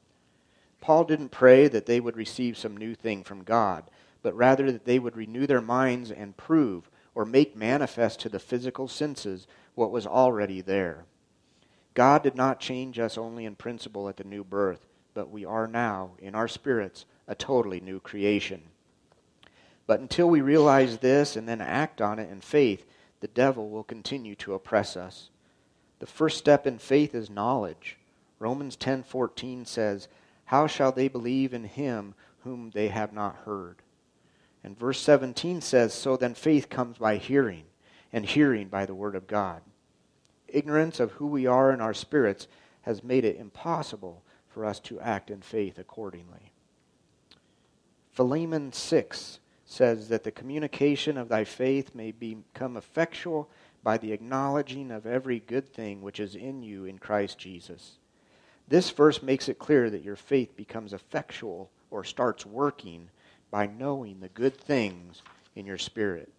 Paul 0.81 1.05
didn't 1.05 1.31
pray 1.31 1.69
that 1.69 1.87
they 1.87 2.01
would 2.01 2.17
receive 2.17 2.57
some 2.57 2.77
new 2.77 2.95
thing 2.95 3.25
from 3.25 3.45
God, 3.45 3.91
but 4.23 4.35
rather 4.35 4.71
that 4.73 4.85
they 4.85 4.99
would 4.99 5.17
renew 5.17 5.47
their 5.47 5.61
minds 5.61 6.11
and 6.11 6.37
prove 6.37 6.91
or 7.15 7.25
make 7.25 7.57
manifest 7.57 8.21
to 8.21 8.29
the 8.29 8.39
physical 8.39 8.89
senses 8.89 9.47
what 9.75 9.91
was 9.91 10.07
already 10.07 10.61
there. 10.61 11.05
God 11.95 12.23
did 12.23 12.37
not 12.37 12.61
change 12.61 12.99
us 12.99 13.19
only 13.19 13.45
in 13.45 13.57
principle 13.57 14.09
at 14.09 14.17
the 14.17 14.25
new 14.25 14.45
birth, 14.45 14.87
but 15.15 15.31
we 15.31 15.45
are 15.45 15.67
now, 15.67 16.11
in 16.21 16.35
our 16.35 16.47
spirits, 16.47 17.07
a 17.27 17.35
totally 17.35 17.81
new 17.81 17.99
creation. 17.99 18.63
But 19.89 20.01
until 20.01 20.29
we 20.29 20.41
realize 20.41 20.99
this 20.99 21.35
and 21.35 21.49
then 21.49 21.61
act 21.61 22.01
on 22.01 22.19
it 22.19 22.31
in 22.31 22.41
faith, 22.41 22.87
the 23.21 23.27
devil 23.27 23.69
will 23.69 23.83
continue 23.83 24.37
to 24.37 24.55
oppress 24.55 24.97
us. 24.97 25.31
The 25.99 26.07
first 26.07 26.39
step 26.39 26.67
in 26.67 26.79
faith 26.79 27.15
is 27.15 27.29
knowledge. 27.29 27.99
Romans 28.39 28.77
10:14 28.77 29.67
says, 29.67 30.07
how 30.49 30.67
shall 30.67 30.93
they 30.93 31.09
believe 31.09 31.53
in 31.53 31.65
him 31.65 32.15
whom 32.43 32.71
they 32.71 32.89
have 32.89 33.13
not 33.13 33.37
heard? 33.45 33.83
And 34.65 34.79
verse 34.79 34.99
17 34.99 35.61
says, 35.61 35.93
So 35.93 36.17
then 36.17 36.33
faith 36.33 36.71
comes 36.71 36.97
by 36.97 37.19
hearing, 37.19 37.65
and 38.15 38.25
hearing 38.25 38.69
by 38.69 38.87
the 38.87 38.95
word 38.95 39.15
of 39.15 39.27
God. 39.27 39.61
Ignorance 40.49 41.01
of 41.01 41.13
who 41.13 41.27
we 41.27 41.45
are 41.45 41.71
in 41.71 41.83
our 41.83 41.93
spirits 41.93 42.49
has 42.81 43.05
made 43.05 43.27
it 43.27 43.37
impossible 43.37 44.23
for 44.49 44.65
us 44.65 44.81
to 44.81 44.99
act 45.01 45.31
in 45.31 45.43
faith 45.43 45.79
accordingly. 45.79 46.53
Philemon 48.13 48.73
6 48.73 49.41
says 49.67 50.09
that 50.09 50.25
the 50.25 50.31
communication 50.31 51.19
of 51.19 51.29
thy 51.29 51.45
faith 51.45 51.95
may 51.95 52.11
become 52.11 52.79
effectual 52.79 53.51
by 53.83 53.99
the 53.99 54.13
acknowledging 54.13 54.91
of 54.91 55.05
every 55.05 55.41
good 55.41 55.69
thing 55.69 56.01
which 56.01 56.19
is 56.19 56.35
in 56.35 56.63
you 56.63 56.87
in 56.87 56.97
Christ 56.97 57.39
Jesus. 57.39 57.98
This 58.69 58.91
verse 58.91 59.23
makes 59.23 59.49
it 59.49 59.59
clear 59.59 59.89
that 59.89 60.05
your 60.05 60.17
faith 60.17 60.57
becomes 60.57 60.93
effectual 60.93 61.71
or 61.91 62.05
starts 62.05 62.45
working 62.45 63.09
by 63.51 63.67
knowing 63.67 64.21
the 64.21 64.29
good 64.29 64.57
things 64.57 65.23
in 65.57 65.65
your 65.65 65.79
spirit. 65.79 66.31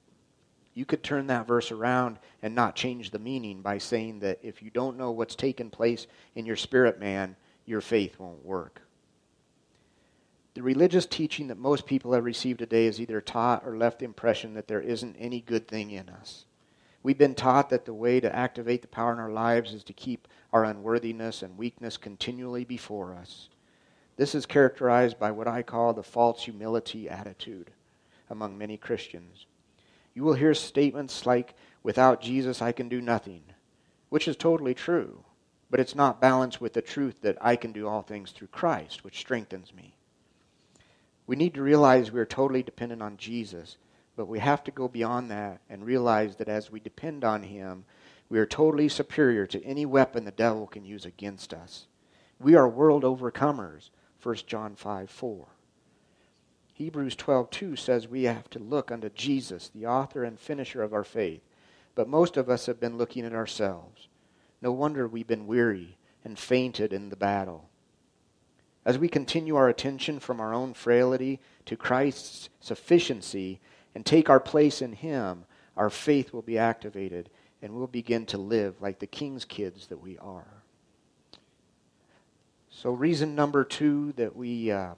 You 0.75 0.85
could 0.85 1.03
turn 1.03 1.27
that 1.27 1.47
verse 1.47 1.71
around 1.71 2.19
and 2.43 2.53
not 2.53 2.75
change 2.75 3.09
the 3.09 3.19
meaning 3.19 3.61
by 3.61 3.79
saying 3.79 4.19
that 4.19 4.39
if 4.43 4.61
you 4.61 4.69
don't 4.69 4.97
know 4.97 5.11
what's 5.11 5.35
taken 5.35 5.69
place 5.71 6.05
in 6.35 6.45
your 6.45 6.55
spirit 6.55 6.99
man, 6.99 7.35
your 7.65 7.81
faith 7.81 8.19
won't 8.19 8.45
work. 8.45 8.81
The 10.53 10.61
religious 10.61 11.05
teaching 11.05 11.47
that 11.47 11.57
most 11.57 11.85
people 11.85 12.13
have 12.13 12.23
received 12.25 12.59
today 12.59 12.85
is 12.85 12.99
either 13.01 13.21
taught 13.21 13.65
or 13.65 13.77
left 13.77 13.99
the 13.99 14.05
impression 14.05 14.53
that 14.53 14.67
there 14.67 14.81
isn't 14.81 15.15
any 15.17 15.41
good 15.41 15.67
thing 15.67 15.91
in 15.91 16.09
us. 16.09 16.45
We've 17.01 17.17
been 17.17 17.35
taught 17.35 17.69
that 17.69 17.85
the 17.85 17.93
way 17.93 18.19
to 18.19 18.35
activate 18.35 18.81
the 18.81 18.87
power 18.87 19.13
in 19.13 19.19
our 19.19 19.31
lives 19.31 19.73
is 19.73 19.83
to 19.85 19.93
keep 19.93 20.27
our 20.51 20.65
unworthiness 20.65 21.41
and 21.41 21.57
weakness 21.57 21.95
continually 21.95 22.65
before 22.65 23.13
us. 23.13 23.49
This 24.17 24.35
is 24.35 24.45
characterized 24.45 25.17
by 25.17 25.31
what 25.31 25.47
I 25.47 25.63
call 25.63 25.93
the 25.93 26.03
false 26.03 26.43
humility 26.43 27.09
attitude 27.09 27.71
among 28.29 28.57
many 28.57 28.75
Christians. 28.75 29.45
You 30.13 30.23
will 30.23 30.33
hear 30.33 30.53
statements 30.53 31.25
like, 31.25 31.55
without 31.83 32.21
Jesus, 32.21 32.61
I 32.61 32.73
can 32.73 32.89
do 32.89 32.99
nothing, 32.99 33.43
which 34.09 34.27
is 34.27 34.35
totally 34.35 34.73
true, 34.73 35.23
but 35.69 35.79
it's 35.79 35.95
not 35.95 36.19
balanced 36.19 36.59
with 36.59 36.73
the 36.73 36.81
truth 36.81 37.21
that 37.21 37.37
I 37.39 37.55
can 37.55 37.71
do 37.71 37.87
all 37.87 38.01
things 38.01 38.31
through 38.31 38.47
Christ, 38.47 39.05
which 39.05 39.19
strengthens 39.19 39.73
me. 39.73 39.95
We 41.25 41.37
need 41.37 41.53
to 41.53 41.61
realize 41.61 42.11
we 42.11 42.19
are 42.19 42.25
totally 42.25 42.63
dependent 42.63 43.01
on 43.01 43.15
Jesus 43.15 43.77
but 44.19 44.27
we 44.27 44.39
have 44.39 44.65
to 44.65 44.71
go 44.71 44.89
beyond 44.89 45.31
that 45.31 45.61
and 45.69 45.85
realize 45.85 46.35
that 46.35 46.49
as 46.49 46.69
we 46.69 46.81
depend 46.81 47.23
on 47.23 47.41
Him, 47.41 47.85
we 48.27 48.37
are 48.37 48.45
totally 48.45 48.89
superior 48.89 49.47
to 49.47 49.63
any 49.63 49.85
weapon 49.85 50.25
the 50.25 50.31
devil 50.31 50.67
can 50.67 50.83
use 50.83 51.05
against 51.05 51.53
us. 51.53 51.87
We 52.37 52.53
are 52.55 52.67
world 52.67 53.03
overcomers, 53.03 53.91
1 54.21 54.35
John 54.45 54.75
5 54.75 55.09
4. 55.09 55.47
Hebrews 56.73 57.15
12:2 57.15 57.79
says 57.79 58.09
we 58.09 58.23
have 58.23 58.49
to 58.49 58.59
look 58.59 58.91
unto 58.91 59.07
Jesus, 59.07 59.69
the 59.73 59.85
author 59.85 60.25
and 60.25 60.37
finisher 60.37 60.83
of 60.83 60.93
our 60.93 61.05
faith. 61.05 61.47
But 61.95 62.09
most 62.09 62.35
of 62.35 62.49
us 62.49 62.65
have 62.65 62.81
been 62.81 62.97
looking 62.97 63.23
at 63.23 63.33
ourselves. 63.33 64.09
No 64.61 64.73
wonder 64.73 65.07
we've 65.07 65.27
been 65.27 65.47
weary 65.47 65.97
and 66.25 66.37
fainted 66.37 66.91
in 66.91 67.07
the 67.07 67.15
battle. 67.15 67.69
As 68.83 68.97
we 68.97 69.07
continue 69.07 69.55
our 69.55 69.69
attention 69.69 70.19
from 70.19 70.41
our 70.41 70.53
own 70.53 70.73
frailty 70.73 71.39
to 71.67 71.77
Christ's 71.77 72.49
sufficiency, 72.59 73.61
and 73.99 74.05
take 74.05 74.29
our 74.29 74.39
place 74.39 74.81
in 74.81 74.93
Him, 74.93 75.43
our 75.75 75.89
faith 75.89 76.31
will 76.31 76.41
be 76.41 76.57
activated 76.57 77.29
and 77.61 77.73
we'll 77.73 77.85
begin 77.85 78.25
to 78.27 78.37
live 78.37 78.81
like 78.81 78.97
the 78.97 79.07
king's 79.07 79.43
kids 79.43 79.87
that 79.87 79.99
we 80.01 80.17
are. 80.19 80.63
So, 82.69 82.91
reason 82.91 83.35
number 83.35 83.65
two 83.65 84.13
that 84.13 84.33
we 84.33 84.71
uh, 84.71 84.93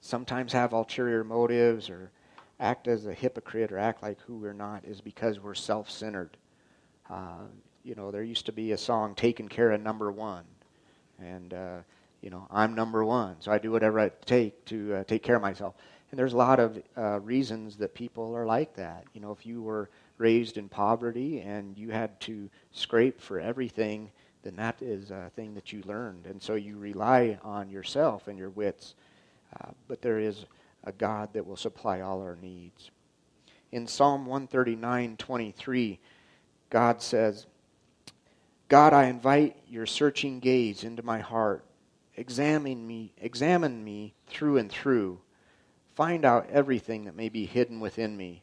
sometimes 0.00 0.54
have 0.54 0.72
ulterior 0.72 1.22
motives 1.22 1.90
or 1.90 2.12
act 2.58 2.88
as 2.88 3.04
a 3.04 3.12
hypocrite 3.12 3.70
or 3.70 3.76
act 3.76 4.02
like 4.02 4.18
who 4.22 4.36
we're 4.36 4.54
not 4.54 4.86
is 4.86 5.02
because 5.02 5.38
we're 5.38 5.52
self 5.52 5.90
centered. 5.90 6.38
Uh, 7.10 7.42
you 7.82 7.94
know, 7.94 8.10
there 8.10 8.22
used 8.22 8.46
to 8.46 8.52
be 8.52 8.72
a 8.72 8.78
song, 8.78 9.14
Taking 9.14 9.50
Care 9.50 9.72
of 9.72 9.82
Number 9.82 10.10
One. 10.10 10.44
And, 11.20 11.52
uh, 11.52 11.76
you 12.22 12.30
know, 12.30 12.46
I'm 12.50 12.74
number 12.74 13.04
one, 13.04 13.36
so 13.40 13.52
I 13.52 13.58
do 13.58 13.70
whatever 13.70 14.00
I 14.00 14.08
take 14.24 14.64
to 14.64 14.94
uh, 14.94 15.04
take 15.04 15.22
care 15.22 15.36
of 15.36 15.42
myself. 15.42 15.74
And 16.14 16.18
there's 16.20 16.32
a 16.32 16.36
lot 16.36 16.60
of 16.60 16.80
uh, 16.96 17.18
reasons 17.18 17.76
that 17.78 17.92
people 17.92 18.36
are 18.36 18.46
like 18.46 18.76
that. 18.76 19.04
You 19.14 19.20
know, 19.20 19.32
if 19.32 19.44
you 19.44 19.60
were 19.60 19.90
raised 20.16 20.58
in 20.58 20.68
poverty 20.68 21.40
and 21.40 21.76
you 21.76 21.90
had 21.90 22.20
to 22.20 22.48
scrape 22.70 23.20
for 23.20 23.40
everything, 23.40 24.12
then 24.44 24.54
that 24.54 24.80
is 24.80 25.10
a 25.10 25.32
thing 25.34 25.54
that 25.54 25.72
you 25.72 25.82
learned. 25.84 26.26
And 26.26 26.40
so 26.40 26.54
you 26.54 26.78
rely 26.78 27.36
on 27.42 27.68
yourself 27.68 28.28
and 28.28 28.38
your 28.38 28.50
wits. 28.50 28.94
Uh, 29.60 29.70
but 29.88 30.02
there 30.02 30.20
is 30.20 30.44
a 30.84 30.92
God 30.92 31.32
that 31.32 31.44
will 31.44 31.56
supply 31.56 32.00
all 32.00 32.22
our 32.22 32.38
needs. 32.40 32.92
In 33.72 33.88
Psalm 33.88 34.24
139 34.24 35.16
23, 35.16 35.98
God 36.70 37.02
says, 37.02 37.46
God, 38.68 38.92
I 38.92 39.06
invite 39.06 39.56
your 39.68 39.86
searching 39.86 40.38
gaze 40.38 40.84
into 40.84 41.02
my 41.02 41.18
heart. 41.18 41.64
Examine 42.16 42.86
me, 42.86 43.12
examine 43.20 43.82
me 43.82 44.14
through 44.28 44.58
and 44.58 44.70
through 44.70 45.18
Find 45.94 46.24
out 46.24 46.50
everything 46.50 47.04
that 47.04 47.14
may 47.14 47.28
be 47.28 47.46
hidden 47.46 47.78
within 47.78 48.16
me. 48.16 48.42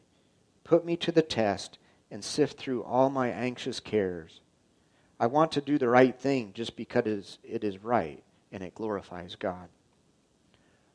Put 0.64 0.84
me 0.84 0.96
to 0.96 1.12
the 1.12 1.22
test 1.22 1.78
and 2.10 2.24
sift 2.24 2.58
through 2.58 2.82
all 2.82 3.10
my 3.10 3.28
anxious 3.28 3.78
cares. 3.78 4.40
I 5.20 5.26
want 5.26 5.52
to 5.52 5.60
do 5.60 5.78
the 5.78 5.88
right 5.88 6.18
thing 6.18 6.52
just 6.54 6.76
because 6.76 7.38
it 7.42 7.62
is 7.62 7.78
right 7.78 8.22
and 8.50 8.62
it 8.62 8.74
glorifies 8.74 9.34
God. 9.34 9.68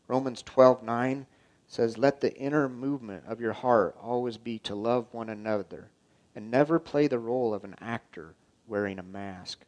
Romans 0.08 0.42
12:9 0.42 1.28
says, 1.68 1.98
"Let 1.98 2.22
the 2.22 2.36
inner 2.36 2.68
movement 2.68 3.26
of 3.28 3.40
your 3.40 3.54
heart 3.54 3.96
always 4.02 4.38
be 4.38 4.58
to 4.60 4.74
love 4.74 5.14
one 5.14 5.30
another 5.30 5.90
and 6.36 6.50
never 6.50 6.80
play 6.80 7.08
the 7.08 7.20
role 7.20 7.54
of 7.54 7.64
an 7.64 7.76
actor 7.80 8.36
wearing 8.68 9.00
a 9.00 9.04
mask. 9.04 9.64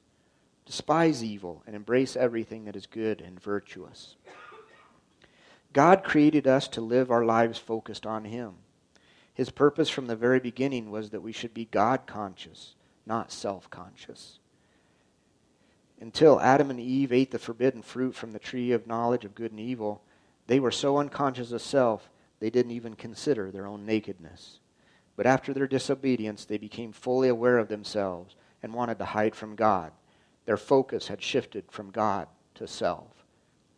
Despise 0.66 1.24
evil 1.24 1.62
and 1.68 1.76
embrace 1.76 2.16
everything 2.16 2.66
that 2.66 2.76
is 2.76 2.86
good 2.88 3.22
and 3.22 3.40
virtuous." 3.40 4.16
God 5.74 6.04
created 6.04 6.48
us 6.48 6.68
to 6.70 6.82
live 6.82 7.12
our 7.12 7.24
lives 7.24 7.60
focused 7.60 8.06
on 8.06 8.26
Him. 8.26 8.54
His 9.34 9.52
purpose 9.52 9.90
from 9.90 10.08
the 10.08 10.16
very 10.16 10.40
beginning 10.40 10.92
was 10.92 11.12
that 11.12 11.22
we 11.22 11.32
should 11.32 11.54
be 11.54 11.66
God 11.66 12.08
conscious, 12.08 12.76
not 13.06 13.32
self 13.32 13.70
conscious. 13.70 14.40
Until 16.02 16.40
Adam 16.40 16.70
and 16.70 16.80
Eve 16.80 17.12
ate 17.12 17.32
the 17.32 17.40
forbidden 17.40 17.82
fruit 17.82 18.16
from 18.16 18.32
the 18.32 18.40
tree 18.40 18.72
of 18.72 18.88
knowledge 18.88 19.26
of 19.26 19.36
good 19.36 19.52
and 19.52 19.60
evil, 19.60 20.02
They 20.48 20.60
were 20.60 20.72
so 20.72 20.98
unconscious 20.98 21.52
of 21.52 21.62
self, 21.62 22.10
they 22.40 22.50
didn't 22.50 22.72
even 22.72 22.96
consider 22.96 23.52
their 23.52 23.68
own 23.68 23.86
nakedness. 23.86 24.60
But 25.16 25.28
after 25.28 25.54
their 25.54 25.68
disobedience, 25.68 26.46
they 26.46 26.58
became 26.58 26.94
fully 26.94 27.28
aware 27.28 27.58
of 27.58 27.68
themselves 27.68 28.36
and 28.64 28.74
wanted 28.74 28.98
to 29.00 29.06
hide 29.06 29.36
from 29.36 29.56
God. 29.56 29.92
Their 30.46 30.58
focus 30.58 31.10
had 31.10 31.22
shifted 31.22 31.66
from 31.70 31.92
God 31.92 32.28
to 32.56 32.68
self. 32.68 33.26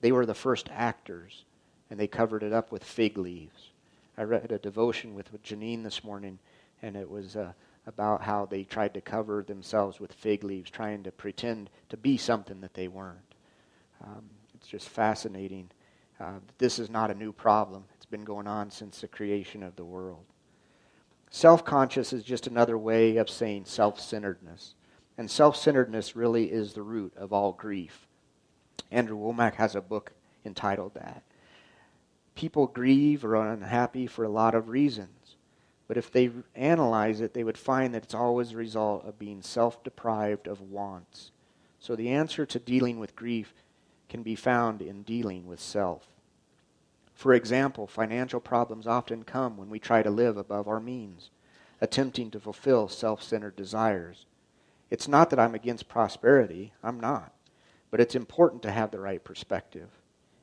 They 0.02 0.12
were 0.12 0.26
the 0.26 0.34
first 0.34 0.70
actors, 0.72 1.44
and 1.92 2.00
they 2.00 2.08
covered 2.08 2.42
it 2.42 2.54
up 2.54 2.72
with 2.72 2.86
fig 2.86 3.18
leaves. 3.18 3.70
I 4.18 4.24
read 4.24 4.52
a 4.52 4.58
devotion 4.58 5.14
with, 5.14 5.44
Janine 5.44 5.84
this 5.84 6.04
morning, 6.06 6.40
and 6.82 6.96
it 6.96 7.10
was 7.10 7.36
uh, 7.36 7.52
about 7.86 8.22
how 8.22 8.46
they 8.46 8.64
tried 8.64 8.94
to 8.94 9.02
cover 9.02 9.44
themselves 9.44 10.00
with 10.00 10.14
fig 10.14 10.46
leaves, 10.46 10.72
trying 10.72 11.04
to 11.04 11.12
pretend 11.12 11.70
to 11.90 11.98
be 11.98 12.16
something 12.16 12.62
that 12.62 12.74
they 12.74 12.88
weren't. 12.88 13.36
Um, 14.04 14.24
it's 14.56 14.68
just 14.68 14.88
fascinating. 14.88 15.70
Uh, 16.18 16.40
this 16.58 16.80
is 16.80 16.90
not 16.90 17.12
a 17.12 17.16
new 17.16 17.34
problem. 17.34 17.84
It's 17.96 18.06
been 18.06 18.24
going 18.24 18.48
on 18.48 18.72
since 18.72 19.02
the 19.02 19.08
creation 19.08 19.62
of 19.62 19.76
the 19.76 19.86
world. 19.86 20.24
Self 21.30 21.66
conscious 21.66 22.14
is 22.14 22.24
just 22.24 22.48
another 22.48 22.78
way 22.78 23.18
of 23.18 23.30
saying 23.30 23.66
self 23.66 24.00
centeredness. 24.00 24.76
And 25.18 25.30
self 25.30 25.58
centeredness 25.58 26.16
really 26.16 26.52
is 26.52 26.74
the 26.74 26.84
root 26.84 27.14
of 27.18 27.34
all 27.34 27.52
grief. 27.52 28.08
Andrew 28.92 29.18
Wommack 29.18 29.56
has 29.56 29.76
a 29.76 29.82
book 29.82 30.14
entitled 30.46 30.94
that. 30.94 31.24
People 32.36 32.68
grieve 32.68 33.26
or 33.26 33.36
are 33.36 33.52
unhappy 33.52 34.08
for 34.08 34.24
a 34.24 34.30
lot 34.30 34.56
of 34.56 34.70
reasons. 34.70 35.36
But 35.88 35.98
if 35.98 36.12
they 36.12 36.32
analyze 36.56 37.20
it, 37.20 37.34
they 37.34 37.44
would 37.44 37.58
find 37.58 37.94
that 37.94 38.04
it's 38.04 38.14
always 38.14 38.54
a 38.54 38.58
result 38.58 39.06
of 39.06 39.20
being 39.20 39.42
self 39.42 39.84
deprived 39.84 40.48
of 40.48 40.62
wants. 40.62 41.32
So 41.80 41.96
the 41.96 42.10
answer 42.10 42.46
to 42.46 42.60
dealing 42.60 43.00
with 43.00 43.16
grief 43.16 43.54
can 44.08 44.24
be 44.24 44.36
found 44.36 44.82
in 44.82 45.04
dealing 45.04 45.48
with 45.48 45.60
self. 45.60 46.08
For 47.14 47.34
example, 47.34 47.88
financial 47.88 48.40
problems 48.40 48.88
often 48.88 49.24
come 49.24 49.58
when 49.58 49.70
we 49.70 49.80
try 49.80 50.02
to 50.02 50.10
live 50.10 50.38
above 50.38 50.68
our 50.68 50.80
means, 50.80 51.30
attempting 51.80 52.32
to 52.32 52.40
fulfill 52.40 52.88
self 52.88 53.22
centered 53.22 53.56
desires. 53.56 54.26
It's 54.90 55.08
not 55.08 55.30
that 55.30 55.40
I'm 55.40 55.56
against 55.56 55.88
prosperity, 55.88 56.74
I'm 56.84 57.00
not. 57.00 57.34
But 57.90 58.00
it's 58.00 58.16
important 58.16 58.62
to 58.64 58.72
have 58.72 58.92
the 58.92 59.00
right 59.00 59.24
perspective. 59.24 59.90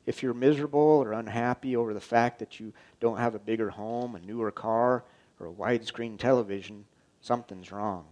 If 0.09 0.23
you're 0.23 0.33
miserable 0.33 0.81
or 0.81 1.13
unhappy 1.13 1.77
over 1.77 1.93
the 1.93 2.01
fact 2.01 2.39
that 2.39 2.59
you 2.59 2.73
don't 2.99 3.19
have 3.19 3.35
a 3.35 3.39
bigger 3.39 3.69
home, 3.69 4.15
a 4.15 4.21
newer 4.21 4.51
car, 4.51 5.05
or 5.39 5.47
a 5.47 5.53
widescreen 5.53 6.19
television, 6.19 6.87
something's 7.21 7.71
wrong. 7.71 8.07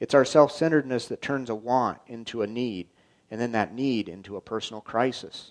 It's 0.00 0.14
our 0.14 0.24
self 0.24 0.50
centeredness 0.50 1.06
that 1.08 1.20
turns 1.20 1.50
a 1.50 1.54
want 1.54 1.98
into 2.06 2.40
a 2.40 2.46
need, 2.46 2.86
and 3.30 3.38
then 3.38 3.52
that 3.52 3.74
need 3.74 4.08
into 4.08 4.38
a 4.38 4.40
personal 4.40 4.80
crisis. 4.80 5.50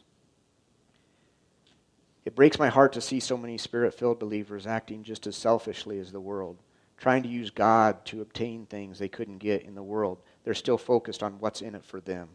It 2.25 2.34
breaks 2.34 2.58
my 2.58 2.70
heart 2.70 2.94
to 2.94 3.00
see 3.00 3.20
so 3.20 3.38
many 3.38 3.60
spirit 3.60 3.94
filled 3.94 4.17
believers 4.17 4.65
acting 4.65 5.03
just 5.03 5.27
as 5.27 5.36
selfishly 5.36 6.00
as 6.00 6.12
the 6.12 6.20
world, 6.20 6.58
trying 6.98 7.22
to 7.22 7.29
use 7.29 7.51
God 7.51 8.03
to 8.06 8.22
obtain 8.22 8.65
things 8.65 8.98
they 8.98 9.08
couldn't 9.08 9.38
get 9.38 9.62
in 9.62 9.75
the 9.75 9.84
world. 9.84 10.17
They're 10.44 10.56
still 10.56 10.79
focused 10.79 11.22
on 11.22 11.39
what's 11.39 11.62
in 11.62 11.75
it 11.75 11.86
for 11.86 12.01
them. 12.01 12.27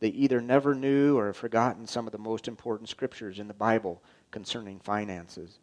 They 0.00 0.08
either 0.08 0.40
never 0.40 0.74
knew 0.74 1.16
or 1.18 1.26
have 1.26 1.36
forgotten 1.36 1.86
some 1.86 2.06
of 2.06 2.12
the 2.12 2.18
most 2.18 2.48
important 2.48 2.88
scriptures 2.88 3.38
in 3.38 3.48
the 3.48 3.54
Bible 3.54 4.02
concerning 4.30 4.80
finances. 4.80 5.58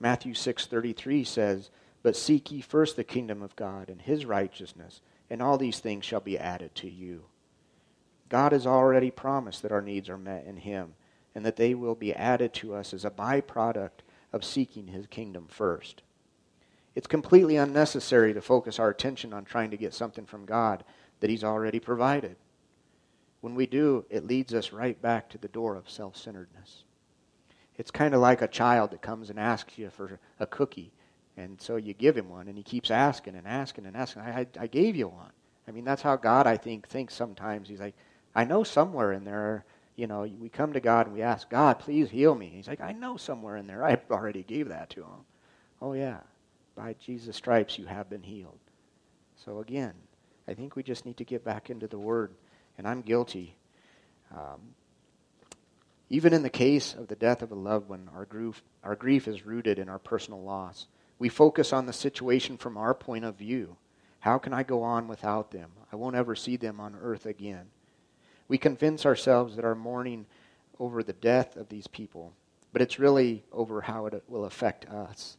Matthew 0.00 0.34
6:33 0.34 1.22
says, 1.24 1.70
"But 2.02 2.16
seek 2.16 2.50
ye 2.50 2.60
first 2.60 2.96
the 2.96 3.04
kingdom 3.04 3.42
of 3.42 3.56
God 3.56 3.90
and 3.90 4.00
his 4.00 4.24
righteousness, 4.24 5.00
and 5.28 5.42
all 5.42 5.58
these 5.58 5.80
things 5.80 6.04
shall 6.04 6.20
be 6.20 6.38
added 6.38 6.74
to 6.76 6.88
you." 6.88 7.24
God 8.28 8.52
has 8.52 8.66
already 8.66 9.10
promised 9.10 9.62
that 9.62 9.72
our 9.72 9.82
needs 9.82 10.08
are 10.08 10.18
met 10.18 10.44
in 10.44 10.58
him 10.58 10.94
and 11.34 11.44
that 11.44 11.56
they 11.56 11.74
will 11.74 11.94
be 11.94 12.14
added 12.14 12.52
to 12.54 12.74
us 12.74 12.94
as 12.94 13.04
a 13.04 13.10
byproduct 13.10 14.02
of 14.32 14.44
seeking 14.44 14.88
his 14.88 15.06
kingdom 15.06 15.46
first. 15.46 16.02
It's 16.94 17.06
completely 17.06 17.56
unnecessary 17.56 18.32
to 18.32 18.40
focus 18.40 18.78
our 18.78 18.88
attention 18.88 19.32
on 19.32 19.44
trying 19.44 19.70
to 19.70 19.76
get 19.76 19.94
something 19.94 20.26
from 20.26 20.46
God 20.46 20.84
that 21.20 21.30
he's 21.30 21.44
already 21.44 21.80
provided. 21.80 22.36
When 23.40 23.54
we 23.54 23.66
do, 23.66 24.04
it 24.10 24.26
leads 24.26 24.52
us 24.52 24.72
right 24.72 25.00
back 25.00 25.28
to 25.30 25.38
the 25.38 25.48
door 25.48 25.76
of 25.76 25.88
self 25.88 26.16
centeredness. 26.16 26.84
It's 27.76 27.90
kind 27.90 28.14
of 28.14 28.20
like 28.20 28.42
a 28.42 28.48
child 28.48 28.90
that 28.90 29.02
comes 29.02 29.30
and 29.30 29.38
asks 29.38 29.78
you 29.78 29.90
for 29.90 30.18
a 30.40 30.46
cookie, 30.46 30.92
and 31.36 31.60
so 31.60 31.76
you 31.76 31.94
give 31.94 32.16
him 32.16 32.28
one, 32.28 32.48
and 32.48 32.56
he 32.56 32.64
keeps 32.64 32.90
asking 32.90 33.36
and 33.36 33.46
asking 33.46 33.86
and 33.86 33.96
asking. 33.96 34.22
I, 34.22 34.40
I, 34.40 34.46
I 34.60 34.66
gave 34.66 34.96
you 34.96 35.08
one. 35.08 35.30
I 35.68 35.70
mean, 35.70 35.84
that's 35.84 36.02
how 36.02 36.16
God, 36.16 36.46
I 36.46 36.56
think, 36.56 36.88
thinks 36.88 37.14
sometimes. 37.14 37.68
He's 37.68 37.80
like, 37.80 37.94
I 38.34 38.44
know 38.44 38.64
somewhere 38.64 39.12
in 39.12 39.24
there, 39.24 39.64
you 39.96 40.06
know, 40.06 40.22
we 40.40 40.48
come 40.48 40.72
to 40.72 40.80
God 40.80 41.06
and 41.06 41.14
we 41.14 41.22
ask, 41.22 41.50
God, 41.50 41.78
please 41.80 42.08
heal 42.08 42.34
me. 42.34 42.48
He's 42.54 42.68
like, 42.68 42.80
I 42.80 42.92
know 42.92 43.16
somewhere 43.16 43.56
in 43.56 43.66
there. 43.66 43.84
I 43.84 43.98
already 44.10 44.44
gave 44.44 44.68
that 44.68 44.90
to 44.90 45.02
him. 45.02 45.24
Oh, 45.82 45.92
yeah. 45.92 46.20
By 46.76 46.94
Jesus' 46.94 47.36
stripes, 47.36 47.78
you 47.78 47.86
have 47.86 48.08
been 48.08 48.22
healed. 48.22 48.58
So, 49.44 49.58
again, 49.58 49.94
I 50.46 50.54
think 50.54 50.76
we 50.76 50.82
just 50.82 51.04
need 51.04 51.16
to 51.16 51.24
get 51.24 51.44
back 51.44 51.68
into 51.68 51.88
the 51.88 51.98
Word 51.98 52.30
and 52.78 52.86
I'm 52.86 53.02
guilty. 53.02 53.56
Um, 54.34 54.74
even 56.08 56.32
in 56.32 56.42
the 56.42 56.50
case 56.50 56.94
of 56.94 57.08
the 57.08 57.16
death 57.16 57.42
of 57.42 57.52
a 57.52 57.56
loved 57.56 57.88
one, 57.88 58.08
our 58.14 58.24
grief, 58.24 58.62
our 58.82 58.96
grief 58.96 59.28
is 59.28 59.44
rooted 59.44 59.78
in 59.78 59.88
our 59.88 59.98
personal 59.98 60.42
loss. 60.42 60.86
We 61.18 61.28
focus 61.28 61.72
on 61.72 61.86
the 61.86 61.92
situation 61.92 62.56
from 62.56 62.78
our 62.78 62.94
point 62.94 63.24
of 63.24 63.36
view. 63.36 63.76
How 64.20 64.38
can 64.38 64.54
I 64.54 64.62
go 64.62 64.82
on 64.82 65.08
without 65.08 65.50
them? 65.50 65.70
I 65.92 65.96
won't 65.96 66.16
ever 66.16 66.34
see 66.34 66.56
them 66.56 66.80
on 66.80 66.96
earth 67.00 67.26
again. 67.26 67.66
We 68.46 68.56
convince 68.56 69.04
ourselves 69.04 69.56
that 69.56 69.64
our 69.64 69.74
mourning 69.74 70.26
over 70.78 71.02
the 71.02 71.12
death 71.12 71.56
of 71.56 71.68
these 71.68 71.86
people, 71.86 72.32
but 72.72 72.80
it's 72.80 72.98
really 72.98 73.44
over 73.52 73.82
how 73.82 74.06
it 74.06 74.22
will 74.28 74.44
affect 74.44 74.86
us. 74.86 75.36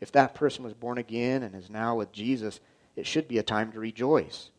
If 0.00 0.12
that 0.12 0.34
person 0.34 0.64
was 0.64 0.74
born 0.74 0.98
again 0.98 1.42
and 1.42 1.54
is 1.54 1.68
now 1.68 1.96
with 1.96 2.12
Jesus, 2.12 2.60
it 2.94 3.06
should 3.06 3.28
be 3.28 3.38
a 3.38 3.42
time 3.42 3.72
to 3.72 3.80
rejoice. 3.80 4.50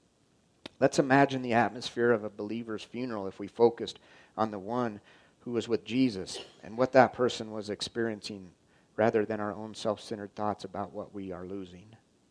Let's 0.80 1.00
imagine 1.00 1.42
the 1.42 1.54
atmosphere 1.54 2.12
of 2.12 2.24
a 2.24 2.30
believer's 2.30 2.84
funeral 2.84 3.28
if 3.28 3.40
we 3.40 3.48
focused 3.48 4.00
on 4.38 4.52
the 4.52 4.60
one 4.60 5.02
who 5.42 5.52
was 5.52 5.68
with 5.68 5.84
Jesus 5.86 6.40
and 6.64 6.78
what 6.78 6.92
that 6.92 7.14
person 7.14 7.52
was 7.52 7.70
experiencing 7.70 8.52
rather 8.96 9.26
than 9.26 9.40
our 9.40 9.54
own 9.54 9.74
self 9.74 10.02
centered 10.02 10.36
thoughts 10.36 10.64
about 10.64 10.94
what 10.94 11.14
we 11.14 11.32
are 11.32 11.46
losing. 11.46 11.86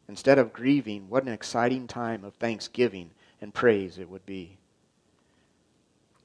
Instead 0.08 0.38
of 0.38 0.52
grieving, 0.52 1.08
what 1.08 1.24
an 1.24 1.32
exciting 1.32 1.88
time 1.88 2.24
of 2.24 2.34
thanksgiving 2.34 3.10
and 3.40 3.52
praise 3.52 3.98
it 3.98 4.08
would 4.08 4.24
be. 4.24 4.58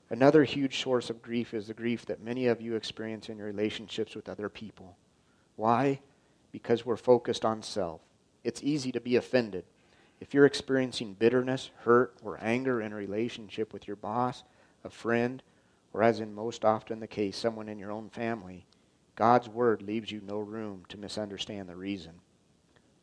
Another 0.09 0.43
huge 0.43 0.81
source 0.83 1.09
of 1.09 1.21
grief 1.21 1.53
is 1.53 1.67
the 1.67 1.73
grief 1.73 2.05
that 2.05 2.21
many 2.21 2.47
of 2.47 2.61
you 2.61 2.75
experience 2.75 3.29
in 3.29 3.37
your 3.37 3.47
relationships 3.47 4.13
with 4.13 4.27
other 4.27 4.49
people. 4.49 4.97
Why? 5.55 6.01
Because 6.51 6.85
we're 6.85 6.97
focused 6.97 7.45
on 7.45 7.63
self. 7.63 8.01
It's 8.43 8.61
easy 8.61 8.91
to 8.91 8.99
be 8.99 9.15
offended 9.15 9.63
if 10.21 10.35
you're 10.35 10.45
experiencing 10.45 11.15
bitterness, 11.15 11.71
hurt, 11.79 12.15
or 12.23 12.37
anger 12.41 12.79
in 12.79 12.93
a 12.93 12.95
relationship 12.95 13.73
with 13.73 13.87
your 13.87 13.97
boss, 13.97 14.43
a 14.83 14.89
friend, 14.89 15.41
or 15.93 16.03
as 16.03 16.19
in 16.19 16.33
most 16.33 16.63
often 16.63 16.99
the 16.99 17.07
case, 17.07 17.35
someone 17.35 17.67
in 17.67 17.79
your 17.79 17.91
own 17.91 18.07
family, 18.09 18.65
God's 19.15 19.49
word 19.49 19.81
leaves 19.81 20.11
you 20.11 20.21
no 20.21 20.37
room 20.37 20.85
to 20.89 20.97
misunderstand 20.97 21.67
the 21.67 21.75
reason. 21.75 22.21